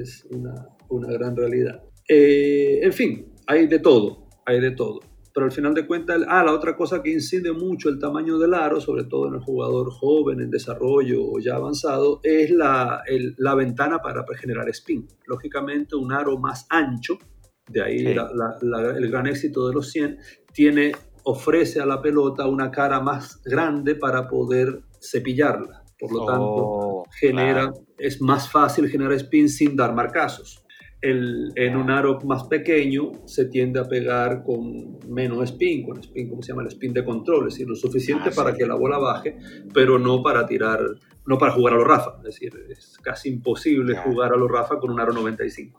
[0.00, 0.54] es una,
[0.88, 1.82] una, gran realidad.
[2.08, 5.00] en fin, hay de todo, hay de todo
[5.36, 8.54] pero al final de cuentas, ah, la otra cosa que incide mucho el tamaño del
[8.54, 13.02] aro, sobre todo en el jugador joven, en desarrollo o ya avanzado, es la,
[13.36, 15.06] la ventana para generar spin.
[15.26, 17.18] Lógicamente, un aro más ancho,
[17.68, 20.16] de ahí el gran éxito de los 100,
[20.54, 20.92] tiene,
[21.24, 25.84] ofrece a la pelota una cara más grande para poder cepillarla.
[26.00, 30.65] Por lo tanto, oh, genera, es más fácil generar spin sin dar marcazos
[31.02, 36.42] en un aro más pequeño se tiende a pegar con menos spin, con spin, como
[36.42, 38.98] se llama el spin de control, es decir, lo suficiente ah, para que la bola
[38.98, 39.36] baje,
[39.74, 40.80] pero no para tirar,
[41.26, 44.78] no para jugar a los Rafa, es decir, es casi imposible jugar a los Rafa
[44.78, 45.78] con un aro 95.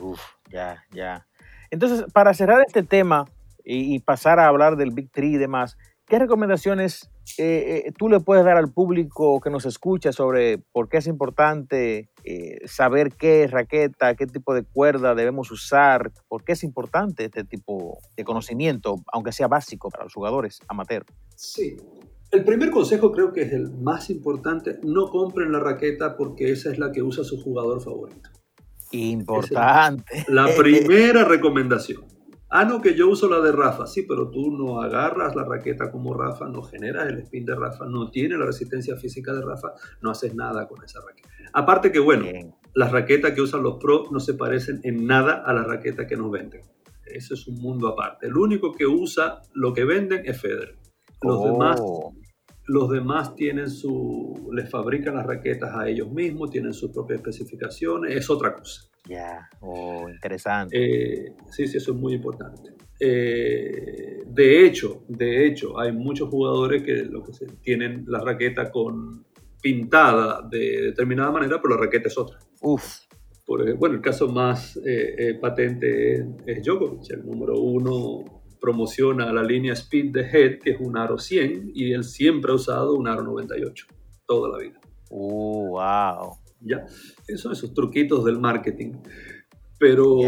[0.00, 1.26] Uf, ya, ya.
[1.70, 3.24] Entonces, para cerrar este tema
[3.64, 5.76] y, y pasar a hablar del Big Tree y demás,
[6.08, 10.88] ¿Qué recomendaciones eh, eh, tú le puedes dar al público que nos escucha sobre por
[10.88, 16.12] qué es importante eh, saber qué raqueta, qué tipo de cuerda debemos usar?
[16.28, 21.06] ¿Por qué es importante este tipo de conocimiento, aunque sea básico para los jugadores amateur?
[21.34, 21.78] Sí.
[22.30, 24.78] El primer consejo creo que es el más importante.
[24.82, 28.28] No compren la raqueta porque esa es la que usa su jugador favorito.
[28.90, 30.26] Importante.
[30.28, 32.04] la primera recomendación.
[32.50, 33.86] Ah, no, que yo uso la de Rafa.
[33.86, 37.86] Sí, pero tú no agarras la raqueta como Rafa, no generas el spin de Rafa,
[37.86, 41.28] no tiene la resistencia física de Rafa, no haces nada con esa raqueta.
[41.52, 42.26] Aparte que, bueno,
[42.74, 46.16] las raquetas que usan los pros no se parecen en nada a la raqueta que
[46.16, 46.62] nos venden.
[47.04, 48.26] Eso es un mundo aparte.
[48.26, 50.76] El único que usa lo que venden es Federer.
[51.22, 52.14] Los demás oh.
[52.68, 58.14] Los demás tienen su, les fabrican las raquetas a ellos mismos, tienen sus propias especificaciones,
[58.14, 58.82] es otra cosa.
[59.08, 60.76] Ya, oh, interesante.
[60.76, 62.74] Eh, sí, sí, eso es muy importante.
[63.00, 69.24] Eh, de hecho, de hecho, hay muchos jugadores que, lo que tienen la raqueta con
[69.62, 72.38] pintada de determinada manera, pero la raqueta es otra.
[72.60, 73.06] Uf.
[73.46, 79.42] Por, bueno, el caso más eh, patente es, es Djokovic, el número uno promociona la
[79.42, 83.08] línea Speed the Head, que es un aro 100, y él siempre ha usado un
[83.08, 83.86] aro 98,
[84.26, 84.80] toda la vida.
[85.10, 86.47] Uh, wow.
[86.60, 86.84] Ya,
[87.26, 88.94] esos son esos truquitos del marketing.
[89.78, 90.18] Pero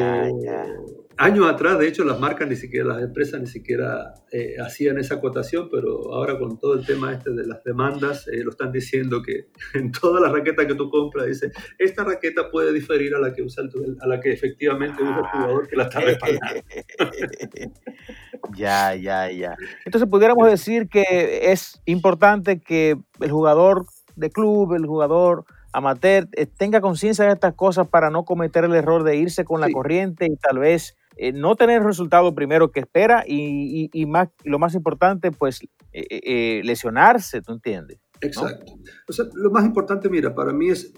[1.20, 5.16] años atrás, de hecho, las marcas ni siquiera, las empresas ni siquiera eh, hacían esa
[5.16, 9.22] acotación, pero ahora con todo el tema este de las demandas, eh, lo están diciendo
[9.22, 13.34] que en todas las raquetas que tú compras, dice, esta raqueta puede diferir a la
[13.34, 13.64] que usa
[14.00, 16.62] a la que efectivamente usa el jugador que la está respaldando.
[18.56, 19.56] ya, ya, ya.
[19.84, 23.84] Entonces pudiéramos decir que es importante que el jugador
[24.16, 28.74] de club, el jugador amateur, eh, tenga conciencia de estas cosas para no cometer el
[28.74, 32.70] error de irse con la corriente y tal vez eh, no tener el resultado primero
[32.70, 35.60] que espera y, más, lo más importante, pues
[35.92, 37.98] eh, lesionarse, ¿tú entiendes?
[38.22, 38.74] Exacto.
[39.08, 40.92] O sea, lo más importante, mira, para mí es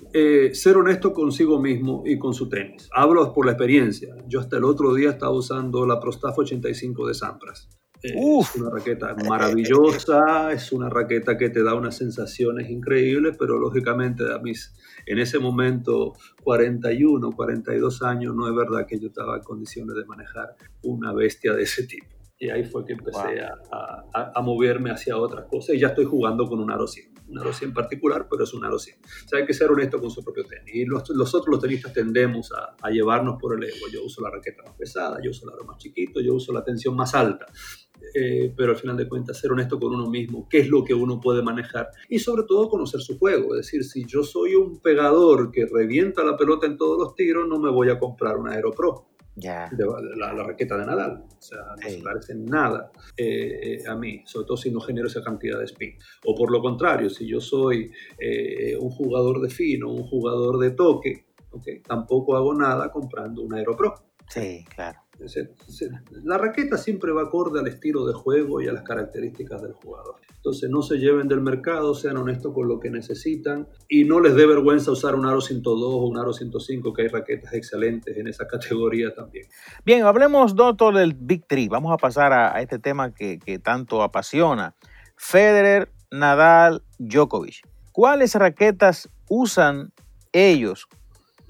[0.54, 2.88] ser honesto consigo mismo y con su tenis.
[2.92, 4.14] Hablo por la experiencia.
[4.26, 7.68] Yo hasta el otro día estaba usando la Prostaff 85 de Sampras.
[8.02, 14.24] Es una raqueta maravillosa, es una raqueta que te da unas sensaciones increíbles, pero lógicamente
[14.32, 14.74] a mis,
[15.06, 20.04] en ese momento, 41, 42 años, no es verdad que yo estaba en condiciones de
[20.04, 22.06] manejar una bestia de ese tipo.
[22.42, 26.48] Y ahí fue que empecé a, a, moverme hacia otras cosas y ya estoy jugando
[26.48, 27.14] con un aro 100.
[27.28, 28.98] Un aro 100 particular, pero es un aro 100.
[28.98, 30.74] O sea, hay que ser honesto con su propio tenis.
[30.74, 33.86] Y los, los otros, los tenistas, tendemos a, a, llevarnos por el ego.
[33.92, 36.64] Yo uso la raqueta más pesada, yo uso el aro más chiquito, yo uso la
[36.64, 37.46] tensión más alta.
[38.14, 40.94] Eh, pero al final de cuentas ser honesto con uno mismo, qué es lo que
[40.94, 43.54] uno puede manejar y sobre todo conocer su juego.
[43.54, 47.48] Es decir, si yo soy un pegador que revienta la pelota en todos los tiros,
[47.48, 49.12] no me voy a comprar un Aero Pro.
[49.34, 49.70] Ya.
[50.16, 51.24] la, raqueta de Nadal.
[51.38, 55.06] O sea, no se parece nada eh, eh, a mí, sobre todo si no genero
[55.06, 55.96] esa cantidad de spin.
[56.26, 60.72] O por lo contrario, si yo soy eh, un jugador de fino, un jugador de
[60.72, 63.94] toque, okay, tampoco hago nada comprando un Aeropro.
[64.28, 65.01] Sí, claro.
[66.24, 70.16] La raqueta siempre va acorde al estilo de juego y a las características del jugador.
[70.36, 74.34] Entonces no se lleven del mercado, sean honestos con lo que necesitan y no les
[74.34, 78.26] dé vergüenza usar un aro 102 o un aro 105, que hay raquetas excelentes en
[78.26, 79.46] esa categoría también.
[79.84, 81.68] Bien, hablemos, doctor, del Big Three.
[81.68, 84.74] Vamos a pasar a, este tema que, tanto apasiona.
[85.16, 87.62] Federer, Nadal, Djokovic.
[87.92, 89.92] ¿Cuáles raquetas usan
[90.32, 90.88] ellos?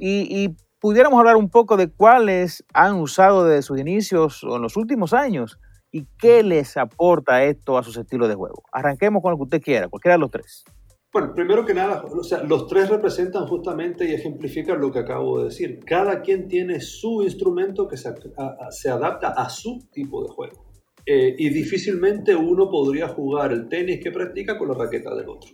[0.04, 4.76] y pudiéramos hablar un poco de cuáles han usado desde sus inicios o en los
[4.76, 5.58] últimos años
[5.92, 8.64] y qué les aporta esto a sus estilos de juego.
[8.72, 10.64] Arranquemos con lo que usted quiera, cualquiera de los tres.
[11.12, 15.38] Bueno, primero que nada, o sea, los tres representan justamente y ejemplifican lo que acabo
[15.38, 15.78] de decir.
[15.84, 18.12] Cada quien tiene su instrumento que se,
[18.70, 20.64] se adapta a su tipo de juego.
[21.06, 25.50] Eh, y difícilmente uno podría jugar el tenis que practica con la raqueta del otro.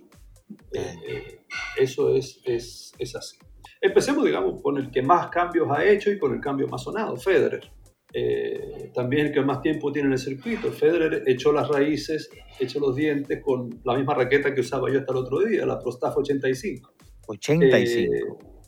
[0.73, 1.41] Eh, eh,
[1.77, 3.37] eso es, es, es así.
[3.81, 7.17] Empecemos, digamos, con el que más cambios ha hecho y con el cambio más sonado,
[7.17, 7.71] Federer.
[8.13, 10.73] Eh, también el que más tiempo tiene en el circuito.
[10.73, 15.13] Federer echó las raíces, echó los dientes con la misma raqueta que usaba yo hasta
[15.13, 16.93] el otro día, la Prostaf 85.
[17.27, 18.15] 85.
[18.15, 18.59] Eh,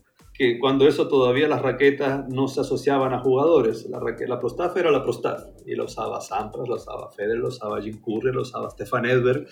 [0.40, 3.86] que cuando eso todavía las raquetas no se asociaban a jugadores.
[3.90, 7.82] La, la Prostaf era la Prostaf y la usaba Sampras, la usaba Federer, la usaba
[7.82, 9.46] Jim Curry, la usaba Stefan Edberg,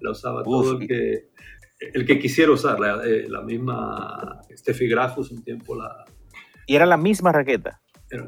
[0.00, 1.28] la usaba todo el que
[1.92, 6.04] el que quisiera usar, la, eh, misma Steffi Grafus un tiempo la...
[6.66, 7.80] Y era la misma raqueta.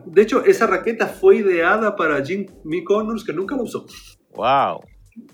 [0.07, 3.87] De hecho, esa raqueta fue ideada para Jimmy Connors, que nunca la usó.
[4.35, 4.81] ¡Wow!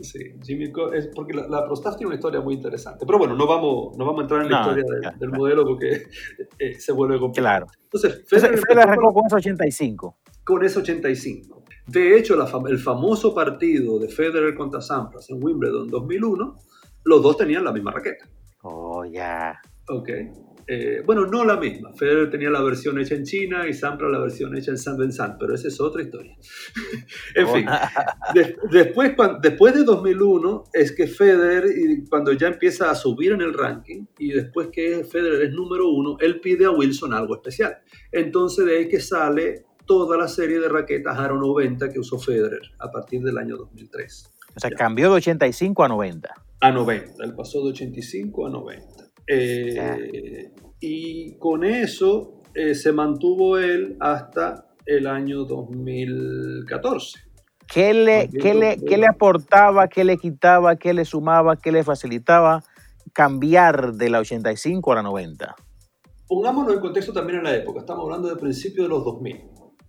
[0.01, 3.05] Sí, Jimmy es porque la, la tiene una historia muy interesante.
[3.05, 6.05] Pero bueno, no vamos, no vamos a entrar en la historia del modelo porque
[6.59, 7.67] eh, se vuelve complicado.
[7.67, 7.67] Claro.
[7.85, 10.19] Entonces, Federer, Federer arrancó con ese 85.
[10.45, 11.65] Con ese 85.
[11.89, 12.37] De hecho,
[12.69, 16.57] el famoso partido de Federer contra Sampras en Wimbledon 2001
[17.05, 18.29] los dos tenían la misma raqueta.
[18.63, 19.61] Oh, ya.
[19.89, 20.09] Ok.
[20.67, 21.93] Eh, bueno, no la misma.
[21.93, 25.35] Federer tenía la versión hecha en China y Sampras la versión hecha en San Vincent,
[25.39, 26.37] pero esa es otra historia.
[27.35, 27.67] en fin,
[28.71, 29.13] después,
[29.43, 31.65] después de 2001 es que Federer,
[32.09, 36.17] cuando ya empieza a subir en el ranking, y después que Federer es número uno,
[36.21, 37.79] él pide a Wilson algo especial.
[38.13, 42.63] Entonces de ahí que sale toda la serie de raquetas Aro 90 que usó Federer
[42.79, 44.32] a partir del año 2003.
[44.57, 47.25] O sea, cambió de 85 a 90 a 90.
[47.25, 48.87] Él pasó de 85 a 90.
[49.27, 57.19] Eh, y con eso eh, se mantuvo él hasta el año 2014.
[57.67, 61.83] ¿Qué le, qué, le, ¿Qué le aportaba, qué le quitaba, qué le sumaba, qué le
[61.83, 62.63] facilitaba
[63.13, 65.57] cambiar de la 85 a la 90?
[66.29, 67.81] Pongámonos en contexto también en la época.
[67.81, 69.41] Estamos hablando de principios de los 2000.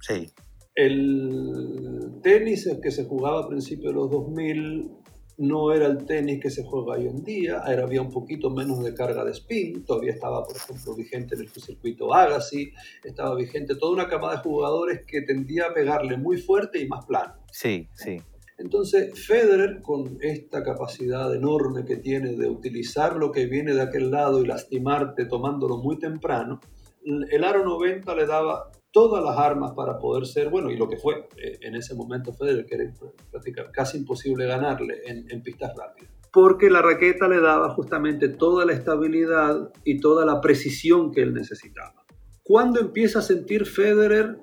[0.01, 0.31] Sí.
[0.75, 4.91] El tenis que se jugaba a principios de los 2000
[5.37, 8.83] no era el tenis que se juega hoy en día, era, había un poquito menos
[8.83, 12.71] de carga de spin, todavía estaba, por ejemplo, vigente en el circuito Agassi,
[13.03, 17.05] estaba vigente toda una camada de jugadores que tendía a pegarle muy fuerte y más
[17.05, 17.33] plano.
[17.51, 18.21] Sí, sí.
[18.59, 24.11] Entonces, Federer, con esta capacidad enorme que tiene de utilizar lo que viene de aquel
[24.11, 26.59] lado y lastimarte tomándolo muy temprano,
[27.03, 30.97] el aro 90 le daba todas las armas para poder ser, bueno, y lo que
[30.97, 36.13] fue eh, en ese momento Federer, que era casi imposible ganarle en, en pistas rápidas.
[36.31, 41.33] Porque la raqueta le daba justamente toda la estabilidad y toda la precisión que él
[41.33, 42.05] necesitaba.
[42.43, 44.37] ¿Cuándo empieza a sentir Federer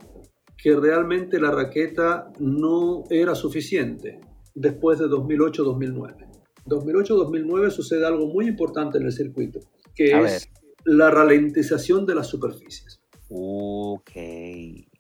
[0.57, 4.21] que realmente la raqueta no era suficiente?
[4.55, 6.29] Después de 2008-2009.
[6.67, 9.61] 2008-2009 sucede algo muy importante en el circuito,
[9.95, 10.51] que es
[10.85, 13.00] la ralentización de las superficies.
[13.31, 14.11] Ok.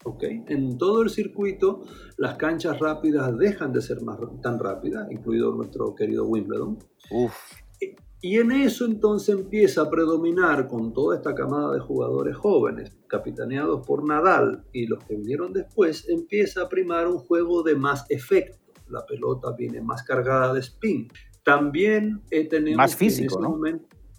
[0.04, 0.22] Ok.
[0.48, 1.82] En todo el circuito,
[2.16, 6.78] las canchas rápidas dejan de ser más, tan rápidas, incluido nuestro querido Wimbledon.
[7.10, 7.34] Uf.
[8.22, 13.86] Y en eso entonces empieza a predominar con toda esta camada de jugadores jóvenes, capitaneados
[13.86, 18.58] por Nadal y los que vinieron después, empieza a primar un juego de más efecto.
[18.88, 21.08] La pelota viene más cargada de spin.
[21.42, 23.58] También eh, tenemos más físico, ¿no?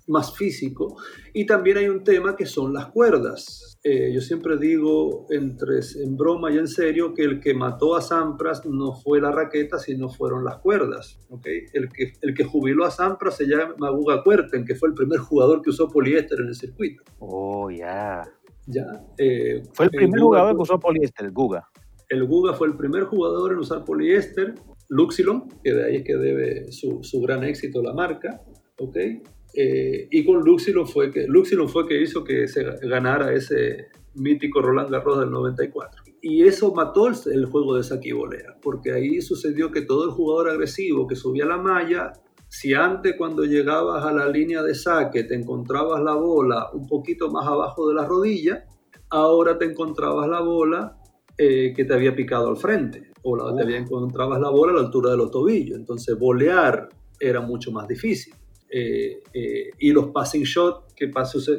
[0.08, 0.98] más físico.
[1.34, 3.71] Y también hay un tema que son las cuerdas.
[3.84, 8.02] Eh, yo siempre digo, entre, en broma y en serio, que el que mató a
[8.02, 11.20] Sampras no fue la raqueta, sino fueron las cuerdas.
[11.30, 11.66] ¿okay?
[11.74, 15.20] El, que, el que jubiló a Sampras se llama Guga Cuerten, que fue el primer
[15.20, 17.04] jugador que usó poliéster en el circuito.
[17.18, 18.24] Oh, ya.
[18.68, 18.86] Ya.
[19.18, 21.68] Eh, fue el primer jugador que usó poliéster, el Guga.
[22.08, 24.54] El Guga fue el primer jugador en usar poliéster.
[24.90, 28.42] Luxilon, que de ahí es que debe su, su gran éxito la marca.
[28.78, 29.24] ¿okay?
[29.54, 34.62] Eh, y con Luxilon fue, que, Luxilon fue que hizo que se ganara ese mítico
[34.62, 36.04] Roland Garros del 94.
[36.22, 40.12] y eso mató el, juego de saque y volea, porque ahí sucedió que todo el
[40.12, 42.14] jugador agresivo que subía la malla,
[42.48, 47.32] si antes cuando llegabas a la línea de saque te encontrabas la bola un poquito
[47.32, 48.66] más abajo de la rodilla,
[49.10, 50.98] ahora te encontrabas la bola
[51.38, 54.76] eh, que te había picado al frente, o la, te había encontrabas la bola a
[54.76, 55.78] la altura de los tobillos.
[55.78, 56.90] Entonces, volear
[57.20, 58.34] era mucho más difícil.
[58.74, 61.12] Eh, eh, y los passing shots que,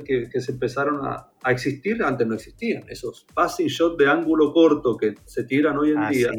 [0.05, 2.85] que, que se empezaron a, a, existir, antes no existían.
[2.89, 6.31] Esos passing shots de ángulo corto que se tiran hoy en ah, día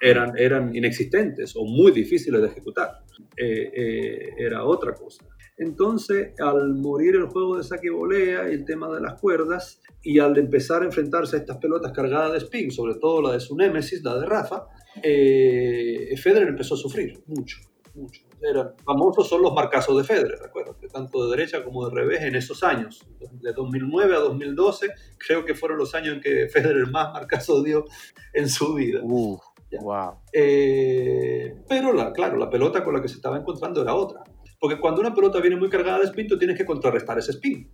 [0.00, 3.00] eran, eran inexistentes o muy difíciles de ejecutar.
[3.36, 5.24] era otra cosa.
[5.56, 9.80] Entonces, al morir el juego de saque y volea y el tema de las cuerdas,
[10.02, 13.40] y al empezar a enfrentarse a estas pelotas cargadas de spin, sobre todo la de
[13.40, 14.66] su némesis, la de Rafa,
[15.02, 17.58] eh, Federer empezó a sufrir mucho,
[17.94, 18.22] mucho.
[18.42, 20.38] Eran famosos son los marcazos de Federer,
[20.80, 23.06] que tanto de derecha como de revés en esos años,
[23.40, 24.88] de 2009 a 2012,
[25.18, 27.84] creo que fueron los años en que Federer más marcazos dio
[28.32, 29.00] en su vida.
[29.02, 29.38] Uh,
[29.80, 30.16] wow.
[30.32, 34.22] Eh, pero, la, claro, la pelota con la que se estaba encontrando era otra.
[34.58, 37.70] Porque cuando una pelota viene muy cargada de spin, tú tienes que contrarrestar ese spin.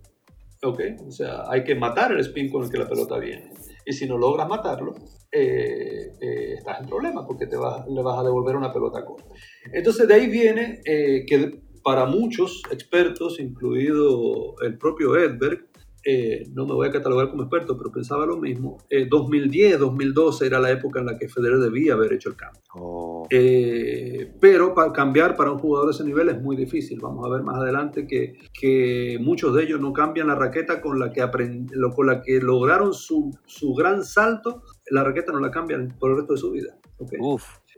[0.63, 0.81] ¿Ok?
[1.07, 3.53] O sea, hay que matar el spin con el que la pelota viene.
[3.85, 4.93] Y si no logras matarlo,
[5.31, 9.29] eh, eh, estás en problema porque te vas, le vas a devolver una pelota corta.
[9.71, 15.67] Entonces de ahí viene eh, que para muchos expertos, incluido el propio Edberg,
[16.05, 18.77] eh, no me voy a catalogar como experto, pero pensaba lo mismo.
[19.09, 22.61] 2010, eh, 2012 era la época en la que Federer debía haber hecho el cambio.
[22.73, 23.27] Oh.
[23.29, 26.99] Eh, pero para cambiar para un jugador de ese nivel es muy difícil.
[27.01, 30.99] Vamos a ver más adelante que, que muchos de ellos no cambian la raqueta con
[30.99, 31.21] la que,
[31.95, 34.63] con la que lograron su, su, gran salto.
[34.89, 36.77] La raqueta no la cambian por el resto de su vida.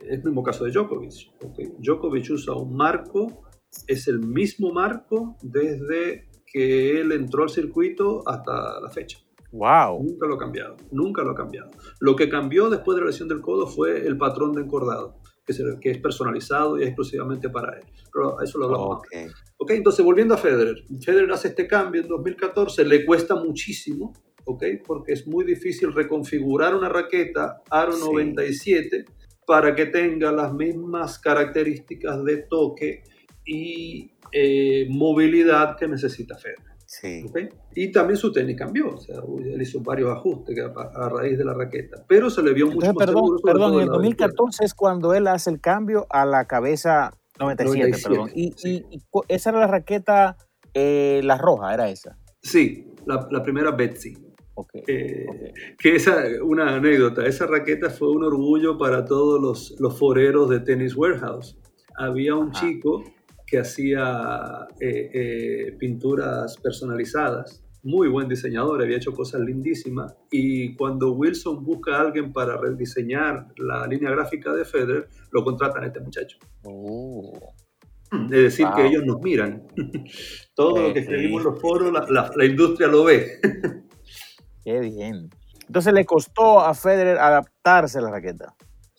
[0.00, 1.30] Es el mismo caso de Djokovic.
[1.78, 3.44] Djokovic usa un marco,
[3.86, 9.18] es el mismo marco desde que él entró al circuito hasta la fecha.
[9.52, 10.02] Wow.
[10.02, 11.70] Nunca lo ha cambiado, nunca lo ha cambiado.
[12.00, 15.54] Lo que cambió después de la lesión del codo fue el patrón de encordado, que,
[15.80, 17.84] que es personalizado y es exclusivamente para él.
[18.12, 18.98] Pero a eso lo hablamos.
[18.98, 19.26] Okay.
[19.58, 20.76] ok, entonces volviendo a Federer.
[21.04, 26.74] Federer hace este cambio en 2014, le cuesta muchísimo, ok, porque es muy difícil reconfigurar
[26.74, 29.04] una raqueta Aro 97
[29.46, 33.02] para que tenga las mismas características de toque
[33.44, 36.72] y eh, movilidad que necesita Federer.
[36.86, 37.24] Sí.
[37.74, 41.54] Y también su tenis cambió, o sea, él hizo varios ajustes a, raíz de la
[41.54, 45.26] raqueta, pero se le vio mucho más perdón, Perdón, en el 2014 es cuando él
[45.26, 48.30] hace el cambio a la cabeza 97, perdón.
[48.34, 48.52] Y,
[49.28, 50.36] esa era la raqueta,
[50.74, 52.18] eh, la roja, era esa.
[52.42, 54.14] Sí, la, primera Betsy.
[54.54, 59.98] Okay, eh, Que esa, una anécdota, esa raqueta fue un orgullo para todos los, los
[59.98, 61.58] foreros de Tennis Warehouse.
[61.96, 63.02] Había un chico
[63.52, 67.62] que hacía eh, eh, pinturas personalizadas.
[67.82, 70.16] Muy buen diseñador, había hecho cosas lindísimas.
[70.30, 75.84] Y cuando Wilson busca a alguien para rediseñar la línea gráfica de Federer, lo contratan
[75.84, 76.38] a este muchacho.
[76.62, 77.52] Oh.
[78.10, 79.66] Es decir, que ellos nos miran.
[80.54, 83.38] Todo lo que escribimos en los foros, la, la industria lo ve.
[84.64, 85.28] Qué bien.
[85.66, 88.54] Entonces le costó a Federer adaptarse a la raqueta.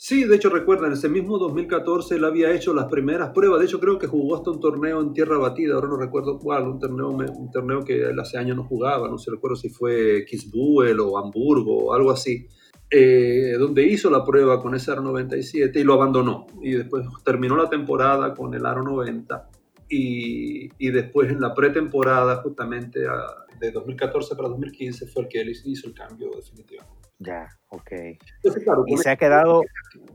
[0.06, 3.68] Sí, de hecho recuerda, en ese mismo 2014 él había hecho las primeras pruebas, de
[3.68, 6.78] hecho creo que jugó hasta un torneo en tierra batida, ahora no recuerdo cuál, un
[6.78, 11.00] torneo, un torneo que él hace años no jugaba, no sé recuerdo si fue Kisbuel
[11.00, 12.50] o Hamburgo o algo así,
[12.92, 17.56] eh, donde hizo la prueba con ese Aro 97 y lo abandonó, y después terminó
[17.56, 19.52] la temporada con el Aro 90
[19.88, 23.00] y, después en la pretemporada justamente
[23.62, 27.04] de 2014 para 2015 fue el que él hizo el cambio definitivamente.
[27.26, 27.92] Ya, ok.
[28.88, 29.62] y se ha quedado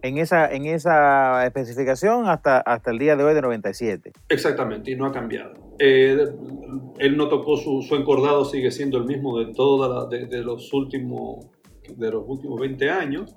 [0.02, 4.12] en esa, en esa especificación hasta, hasta el día de hoy de 97.
[4.28, 5.54] Exactamente, y no ha cambiado.
[5.78, 6.24] Eh,
[6.98, 10.72] él no tocó su, su, encordado, sigue siendo el mismo de, toda de, de, los
[10.72, 11.46] últimos,
[11.96, 13.36] de los últimos 20 años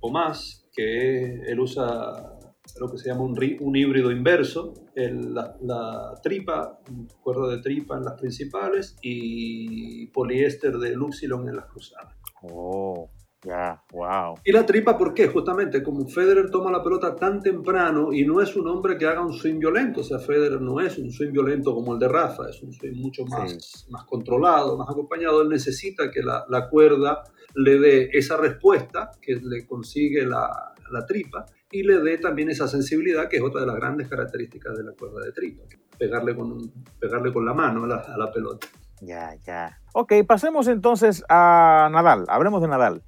[0.00, 2.38] o más, que él usa
[2.80, 6.80] lo que se llama un, un híbrido inverso, el, la, la, tripa,
[7.20, 12.21] cuerda de tripa en las principales y poliéster de Luxilon en las cruzadas.
[12.42, 13.08] Oh,
[13.44, 14.36] ya, wow.
[14.44, 15.26] Y la tripa, ¿por qué?
[15.26, 19.20] Justamente como Federer toma la pelota tan temprano y no es un hombre que haga
[19.20, 22.48] un swing violento, o sea, Federer no es un swing violento como el de Rafa,
[22.48, 27.24] es un swing mucho más, más controlado, más acompañado, él necesita que la, la, cuerda
[27.56, 32.68] le dé esa respuesta que le consigue la, la tripa y le dé también esa
[32.68, 35.64] sensibilidad que es otra de las grandes características de la cuerda de tripa,
[35.98, 38.68] pegarle con, pegarle con la mano a la, a la pelota.
[39.02, 39.80] Ya, ya.
[39.94, 42.24] Ok, pasemos entonces a Nadal.
[42.28, 43.02] Hablemos de Nadal.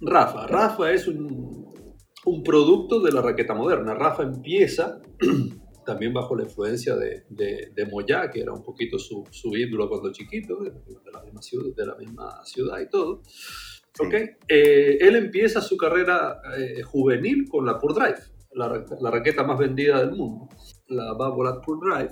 [0.00, 0.46] Rafa.
[0.46, 1.74] Rafa es un,
[2.26, 3.94] un producto de la raqueta moderna.
[3.94, 5.00] Rafa empieza
[5.86, 9.88] también bajo la influencia de, de, de, Moya, que era un poquito su, su ídolo
[9.88, 10.70] cuando chiquito, de,
[11.10, 13.22] la misma ciudad, de la misma ciudad y todo.
[14.46, 18.18] Eh, él empieza su carrera eh, juvenil con la Pure Drive,
[18.52, 20.48] la, la, raqueta más vendida del mundo,
[20.88, 22.10] la Babolat Pure Drive.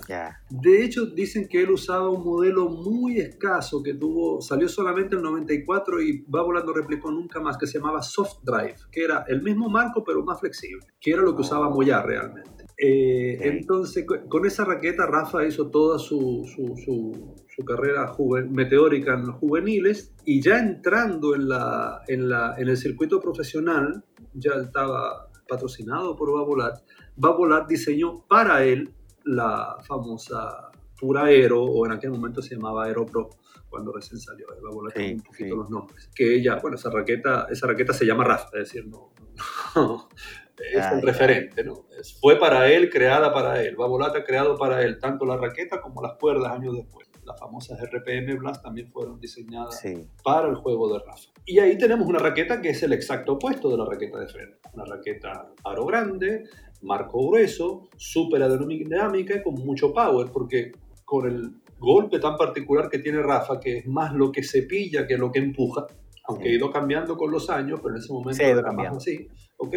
[0.50, 5.20] De hecho, dicen que él usaba un modelo muy escaso que tuvo, salió solamente en
[5.20, 9.24] el 94 y Babolat no replicó nunca más, que se llamaba Soft Drive, que era
[9.28, 12.66] el mismo marco pero más flexible, que era lo que usaba Moyar realmente.
[12.78, 18.12] Eh, entonces, con esa raqueta, Rafa hizo toda su, su, carrera
[18.50, 24.04] meteórica en los juveniles y ya entrando en, la, en, la, en el circuito profesional,
[24.34, 26.82] ya estaba patrocinado por Babolat.
[27.16, 28.94] Babolat diseñó para él
[29.24, 33.30] la famosa Pura Aero, o en aquel momento se llamaba Aero Pro,
[33.68, 34.46] cuando recién salió.
[34.62, 36.10] Babolat sí, un poquito los nombres.
[36.14, 39.12] Que ella, bueno, esa raqueta, esa raqueta se llama Rafa, es decir, no,
[39.74, 40.08] no
[40.58, 41.86] es el referente, ¿no?
[42.20, 43.76] Fue para él, creada para él.
[43.76, 47.05] Babolata creado para él, tanto la raqueta como las cuerdas años después.
[47.26, 49.82] Las famosas RPM Blast también fueron diseñadas
[50.22, 51.30] para el juego de Rafa.
[51.44, 54.48] Y ahí tenemos una raqueta que es el exacto opuesto de la raqueta de Fred.
[54.74, 56.44] Una raqueta aro grande,
[56.82, 60.70] marco grueso, súper aerodinámica y con mucho power, porque
[61.04, 65.18] con el golpe tan particular que tiene Rafa, que es más lo que cepilla que
[65.18, 65.86] lo que empuja,
[66.28, 69.74] aunque ha ido cambiando con los años, pero en ese momento era más así, ¿ok?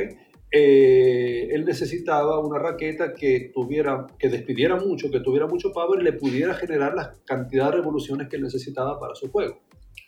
[0.51, 6.03] Eh, él necesitaba una raqueta que tuviera, que despidiera mucho, que tuviera mucho power y
[6.03, 9.59] le pudiera generar la cantidad de revoluciones que él necesitaba para su juego.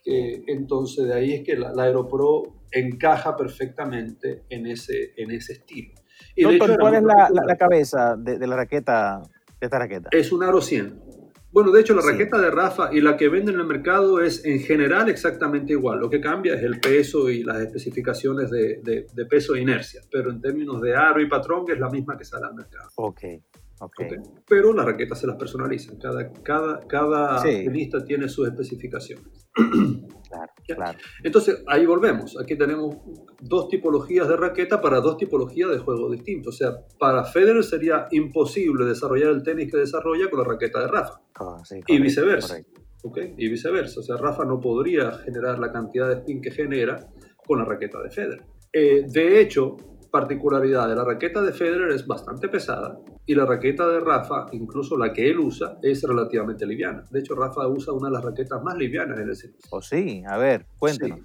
[0.04, 5.94] entonces de ahí es que la, Aeropro encaja perfectamente en ese, en ese estilo.
[6.36, 9.22] Y ¿cuál es la, cabeza de, de, la raqueta,
[9.60, 10.10] de esta raqueta?
[10.12, 11.21] Es un Aro 100.
[11.52, 14.46] Bueno, de hecho, la raqueta de Rafa y la que venden en el mercado es
[14.46, 16.00] en general exactamente igual.
[16.00, 20.02] Lo que cambia es el peso y las especificaciones de, peso e inercia.
[20.10, 22.90] Pero en términos de aro y patrón es la misma que sale al mercado.
[22.96, 23.22] Ok.
[23.82, 24.10] Okay.
[24.48, 25.98] Pero las raquetas se las personalizan.
[25.98, 29.50] Cada, cada, cada tiene sus especificaciones.
[30.32, 30.98] Claro, claro.
[31.24, 32.40] Entonces, ahí volvemos.
[32.40, 32.96] Aquí tenemos
[33.42, 36.56] dos tipologías de raqueta para dos tipologías de juego distintos.
[36.56, 40.88] O sea, para Federer sería imposible desarrollar el tenis que desarrolla con la raqueta de
[40.88, 41.22] Rafa.
[41.36, 42.62] Ah, y viceversa.
[43.04, 43.34] ¿okay?
[43.38, 44.00] Y viceversa.
[44.00, 47.10] O sea, Rafa no podría generar la cantidad de spin que genera
[47.46, 48.46] con la raqueta de Federer.
[48.72, 49.76] Eh, de hecho,
[50.10, 54.98] particularidad de la raqueta de Federer es bastante pesada y la raqueta de Rafa, incluso
[54.98, 57.04] la que él usa, es relativamente liviana.
[57.10, 59.68] De hecho, Rafa usa una de las raquetas más livianas en el circuito.
[59.72, 60.24] ¿Oh, sí?
[60.28, 61.20] A ver, cuéntanos.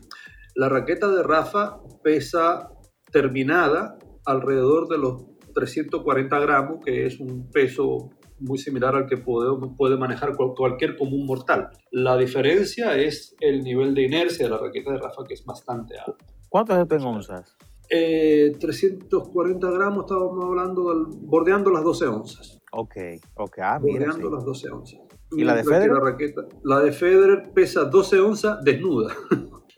[0.54, 2.70] La raqueta de Rafa pesa
[3.10, 5.24] terminada alrededor de los
[5.54, 11.70] 340 gramos, que es un peso muy similar al que puede, manejar cualquier común mortal.
[11.90, 15.98] La diferencia es el nivel de inercia de la raqueta de Rafa, que es bastante
[15.98, 16.16] alto.
[16.48, 17.56] ¿Cuántos es en onzas?
[17.88, 22.58] 340 eh, gramos, estábamos hablando, del, bordeando las 12 onzas.
[22.72, 22.94] Ok,
[23.36, 25.00] ok, ah, Bordeando las 12 onzas.
[25.32, 25.92] ¿Y la de Federer?
[25.92, 29.14] La, raqueta, la de Federer pesa 12 onzas desnuda.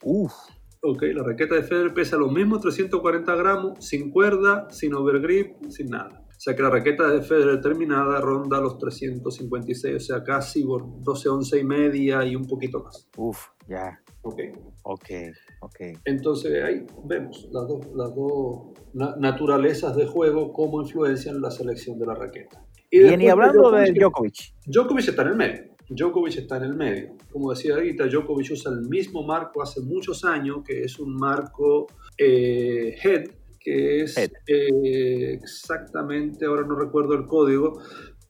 [0.02, 0.32] Uf.
[0.82, 5.88] Ok, la raqueta de Federer pesa lo mismo, 340 gramos, sin cuerda, sin overgrip, sin
[5.88, 6.24] nada.
[6.28, 11.28] O sea que la raqueta de Federer terminada ronda los 356, o sea, casi 12
[11.28, 13.08] onzas y media y un poquito más.
[13.16, 14.00] Uf, ya.
[14.22, 14.40] Ok.
[14.82, 15.10] Ok,
[15.60, 15.80] ok.
[16.04, 18.72] Entonces ahí vemos las dos, las dos
[19.18, 22.64] naturalezas de juego, cómo influencian la selección de la raqueta.
[22.90, 24.54] Y, Bien, y hablando de Djokovic.
[24.66, 25.64] Djokovic está en el medio.
[25.90, 27.16] Djokovic está en el medio.
[27.30, 31.86] Como decía ahorita, Djokovic usa el mismo marco hace muchos años, que es un marco
[32.16, 37.80] eh, head, que es eh, exactamente, ahora no recuerdo el código,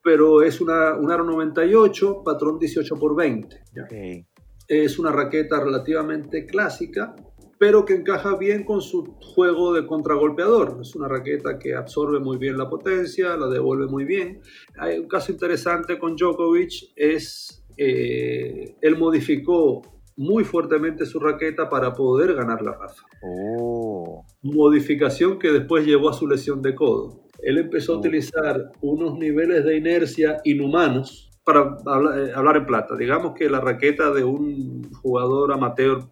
[0.02, 3.60] pero es una, un aro 98, patrón 18 por 20.
[3.84, 4.26] Okay.
[4.68, 7.16] Es una raqueta relativamente clásica,
[7.58, 10.78] pero que encaja bien con su juego de contragolpeador.
[10.80, 14.40] Es una raqueta que absorbe muy bien la potencia, la devuelve muy bien.
[14.78, 19.82] Hay un caso interesante con Djokovic, es eh, él modificó
[20.16, 23.02] muy fuertemente su raqueta para poder ganar la Rafa.
[23.22, 24.24] Oh.
[24.42, 27.22] Modificación que después llevó a su lesión de codo.
[27.40, 27.98] Él empezó a oh.
[28.00, 31.78] utilizar unos niveles de inercia inhumanos para
[32.18, 36.02] eh, hablar, en plata, digamos que la raqueta de un jugador amateur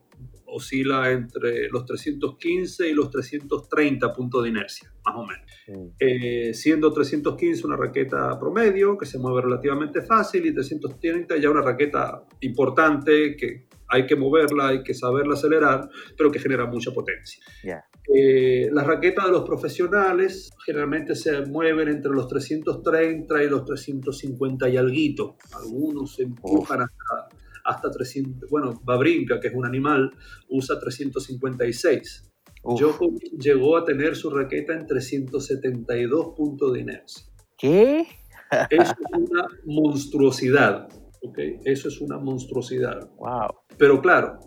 [0.47, 5.93] oscila entre los 315 y los 330 puntos de inercia, más o menos.
[5.99, 11.61] Eh, siendo 315 una raqueta promedio, que se mueve relativamente fácil, y 330 ya una
[11.61, 17.45] raqueta importante que hay que moverla, hay que saberla acelerar, pero que genera mucha potencia.
[18.15, 24.69] Eh, las raquetas de los profesionales generalmente se mueven entre los 330 y los 350
[24.69, 25.37] y alguito.
[25.55, 27.29] Algunos se empujan hasta,
[27.65, 28.49] hasta 300.
[28.49, 30.11] Bueno, Babrinka, que es un animal,
[30.49, 32.31] usa 356.
[32.63, 37.27] Djokovic llegó a tener su raqueta en 372 puntos de inercia.
[37.57, 38.07] ¿Qué?
[38.71, 40.89] es una monstruosidad.
[41.23, 41.59] ¿okay?
[41.65, 43.09] Eso es una monstruosidad.
[43.19, 43.49] Wow.
[43.79, 44.39] Pero claro,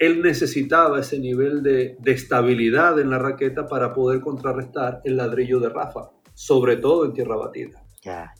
[0.00, 5.68] él necesitaba ese nivel de, estabilidad en la raqueta para poder contrarrestar el ladrillo de
[5.68, 7.84] Rafa, sobre todo en tierra batida.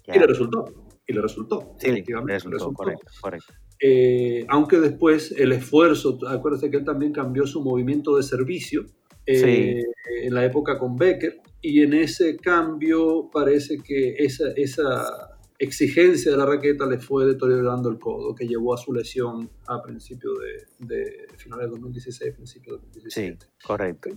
[0.06, 0.64] Y le resultó,
[1.06, 1.76] y le resultó.
[1.78, 3.52] Sí, efectivamente, resultó, Correcto, correcto.
[3.78, 8.86] Eh, aunque después el esfuerzo, acuérdense que él también cambió su movimiento de servicio
[9.26, 9.82] eh,
[10.22, 15.29] en la época con Becker, y en ese cambio parece que esa, esa
[15.61, 19.82] exigencia de la raqueta le fue deteriorando el codo, que llevó a su lesión a
[19.82, 23.46] principios de, de finales de 2016, principios de 2017.
[23.46, 24.11] Sí, correcto.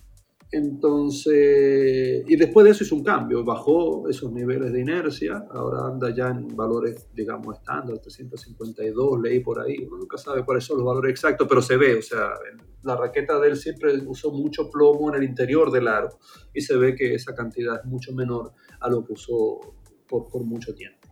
[0.54, 6.16] Entonces, y después de eso hizo un cambio, bajó esos niveles de inercia, ahora anda
[6.16, 10.86] ya en valores, digamos, estándar, 352, leí por ahí, uno nunca sabe cuáles son los
[10.86, 12.34] valores exactos, pero se ve, o sea,
[12.84, 16.10] la raqueta de él siempre usó mucho plomo en el interior del aro
[16.54, 19.60] y se ve que esa cantidad es mucho menor a lo que usó
[20.08, 21.03] por, por mucho tiempo.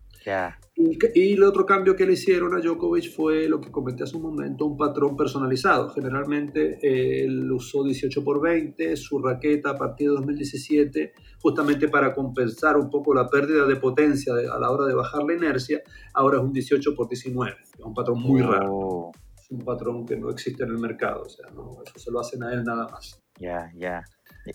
[0.74, 4.22] Y, el otro cambio que le hicieron a Djokovic fue lo que comenté hace un
[4.22, 5.90] momento, un patrón personalizado.
[5.90, 12.76] Generalmente él usó 18 por 20, su raqueta a partir de 2017, justamente para compensar
[12.76, 15.82] un poco la pérdida de potencia a la hora de bajar la inercia,
[16.14, 17.56] ahora es un 18 por 19.
[17.62, 18.68] Es un patrón muy raro.
[18.72, 19.12] Oh.
[19.38, 22.20] Es un patrón que no existe en el mercado, o sea, no, eso se lo
[22.20, 23.20] hacen a él nada más.
[23.38, 24.02] Ya, ya.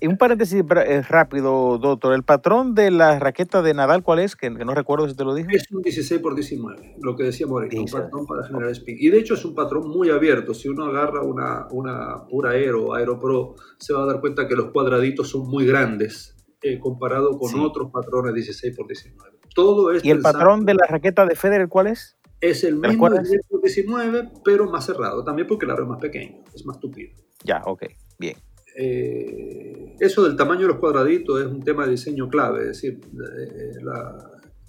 [0.01, 2.13] Un paréntesis eh, rápido, doctor.
[2.13, 4.35] ¿El patrón de la raqueta de Nadal cuál es?
[4.35, 5.49] Que, no recuerdo si te lo dije.
[5.55, 8.97] Es un 16 por 19, lo que decía ahorita, un patrón para generar spin.
[8.99, 10.53] Y de hecho es un patrón muy abierto.
[10.53, 14.55] Si uno agarra una, una pura Aero Aero Pro, se va a dar cuenta que
[14.55, 19.37] los cuadraditos son muy grandes eh, comparado con otros patrones 16 por 19.
[19.55, 22.17] Todo ¿Y el patrón de la raqueta de Federer cuál es?
[22.41, 25.23] Es el mismo 16 por 19, pero más cerrado.
[25.23, 27.15] También porque el aro es más pequeño, es más tupido.
[27.43, 27.83] Ya, ok,
[28.19, 28.35] bien.
[28.79, 32.99] Eh, eso del tamaño de los cuadraditos es un tema de diseño clave, es decir,
[33.01, 33.71] eh,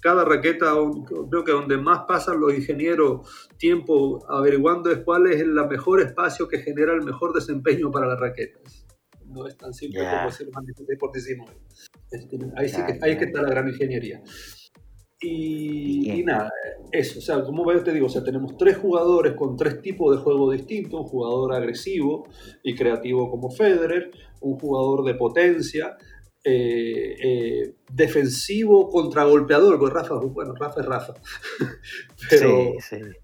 [0.01, 0.73] cada raqueta,
[1.29, 6.47] creo que donde más pasan los ingenieros tiempo averiguando es cuál es el mejor espacio
[6.47, 8.87] que genera el mejor desempeño para las raquetas.
[9.27, 11.51] No es tan simple como hacer más 16 por 19.
[12.55, 14.23] ahí sí que, ahí que está la gran ingeniería.
[15.21, 16.49] Y, nada,
[16.91, 20.15] eso, o sea, como ves, te digo, o sea, tenemos tres jugadores con tres tipos
[20.15, 22.27] de juego distintos, un jugador agresivo
[22.63, 25.97] y creativo como Federer, un jugador de potencia,
[26.45, 31.13] eh, eh, defensivo contragolpeador, porque Rafa, bueno, Rafa es Rafa,
[32.29, 32.73] pero,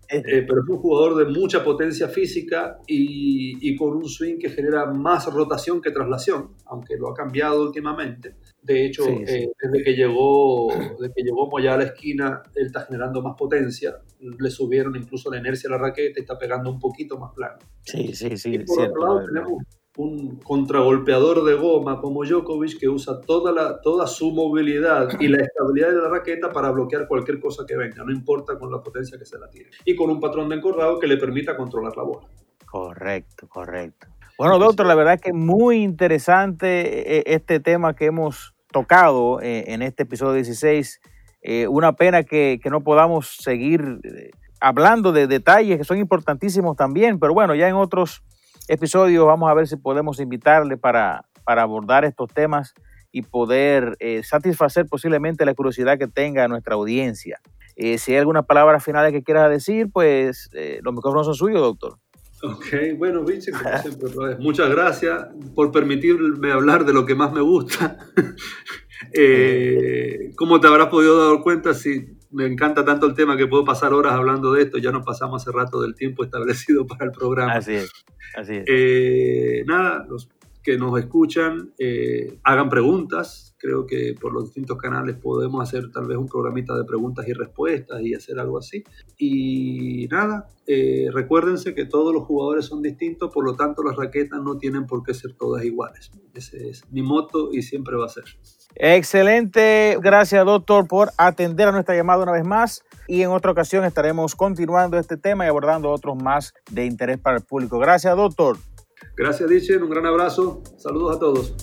[0.09, 4.49] eh, pero es un jugador de mucha potencia física y, y, con un swing que
[4.49, 8.35] genera más rotación que traslación, aunque lo ha cambiado últimamente.
[8.61, 10.67] De hecho, eh, desde que llegó,
[10.99, 13.99] desde que llegó Moya a la esquina, él está generando más potencia.
[14.19, 17.59] Le subieron incluso la inercia a la raqueta y está pegando un poquito más plano.
[17.83, 18.57] Sí, sí, sí.
[18.59, 19.63] por otro lado, tenemos
[19.97, 25.43] un contragolpeador de goma como Djokovic que usa toda, la, toda su movilidad y la
[25.43, 29.17] estabilidad de la raqueta para bloquear cualquier cosa que venga, no importa con la potencia
[29.17, 29.69] que se la tire.
[29.85, 32.27] Y con un patrón de encordado que le permita controlar la bola.
[32.65, 34.07] Correcto, correcto.
[34.37, 39.63] Bueno, doctor, la verdad es que muy interesante eh, este tema que hemos tocado eh,
[39.67, 40.99] en este episodio 16.
[41.41, 44.01] Eh, una pena que, no podamos seguir
[44.59, 48.23] hablando de detalles que son importantísimos también, pero bueno, ya en otros
[48.67, 52.73] episodios vamos a ver si podemos invitarle para, para abordar estos temas
[53.11, 57.39] y poder satisfacer posiblemente la curiosidad que tenga nuestra audiencia.
[57.75, 60.49] si hay algunas palabras finales que quieras decir, pues
[60.81, 61.97] los micrófonos son suyos, doctor.
[62.43, 67.97] Ok, bueno, como siempre, muchas gracias por permitirme hablar de lo que más me gusta.
[69.13, 73.63] eh, como te habrás podido dar cuenta, si me encanta tanto el tema que puedo
[73.65, 77.11] pasar horas hablando de esto, ya nos pasamos hace rato del tiempo establecido para el
[77.11, 77.53] programa.
[77.53, 77.91] Así es,
[78.35, 78.65] así es.
[78.67, 80.29] Eh, nada, los
[80.65, 86.05] que nos escuchan, eh, hagan preguntas, Creo que por los distintos canales podemos hacer tal
[86.05, 88.83] vez un programita de preguntas y respuestas y hacer algo así.
[89.17, 94.39] Y nada, eh, recuérdense que todos los jugadores son distintos, por lo tanto las raquetas
[94.43, 96.11] no tienen por qué ser todas iguales.
[96.35, 98.25] Ese es mi moto y siempre va a ser.
[98.75, 103.83] Excelente, gracias doctor por atender a nuestra llamada una vez más y en otra ocasión
[103.83, 107.79] estaremos continuando este tema y abordando otros más de interés para el público.
[107.79, 108.57] Gracias doctor.
[109.17, 111.53] Gracias Dichen, un gran abrazo, saludos a todos.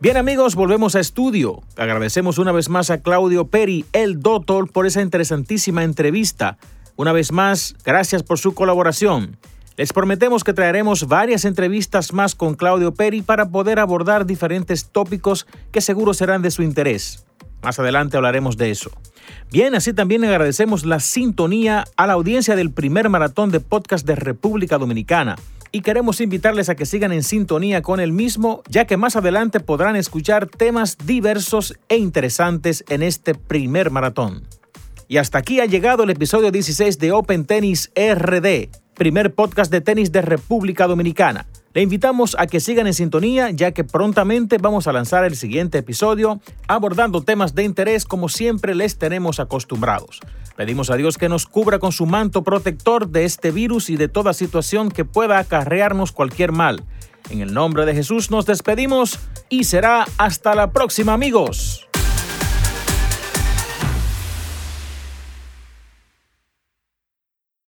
[0.00, 1.60] Bien amigos, volvemos a estudio.
[1.76, 6.56] Agradecemos una vez más a Claudio Peri, el doctor, por esa interesantísima entrevista.
[6.94, 9.38] Una vez más, gracias por su colaboración.
[9.76, 15.48] Les prometemos que traeremos varias entrevistas más con Claudio Peri para poder abordar diferentes tópicos
[15.72, 17.26] que seguro serán de su interés.
[17.60, 18.92] Más adelante hablaremos de eso.
[19.50, 24.14] Bien, así también agradecemos la sintonía a la audiencia del primer maratón de podcast de
[24.14, 25.34] República Dominicana
[25.72, 29.60] y queremos invitarles a que sigan en sintonía con el mismo, ya que más adelante
[29.60, 34.46] podrán escuchar temas diversos e interesantes en este primer maratón.
[35.08, 38.68] Y hasta aquí ha llegado el episodio 16 de Open Tennis RD.
[38.94, 41.46] primer podcast de tenis de República Dominicana.
[41.74, 45.78] Le invitamos a que sigan en sintonía ya que prontamente vamos a lanzar el siguiente
[45.78, 50.20] episodio abordando temas de interés como siempre les tenemos acostumbrados.
[50.56, 54.08] Pedimos a Dios que nos cubra con su manto protector de este virus y de
[54.08, 56.84] toda situación que pueda acarrearnos cualquier mal.
[57.30, 59.18] En el nombre de Jesús nos despedimos
[59.50, 61.86] y será hasta la próxima amigos.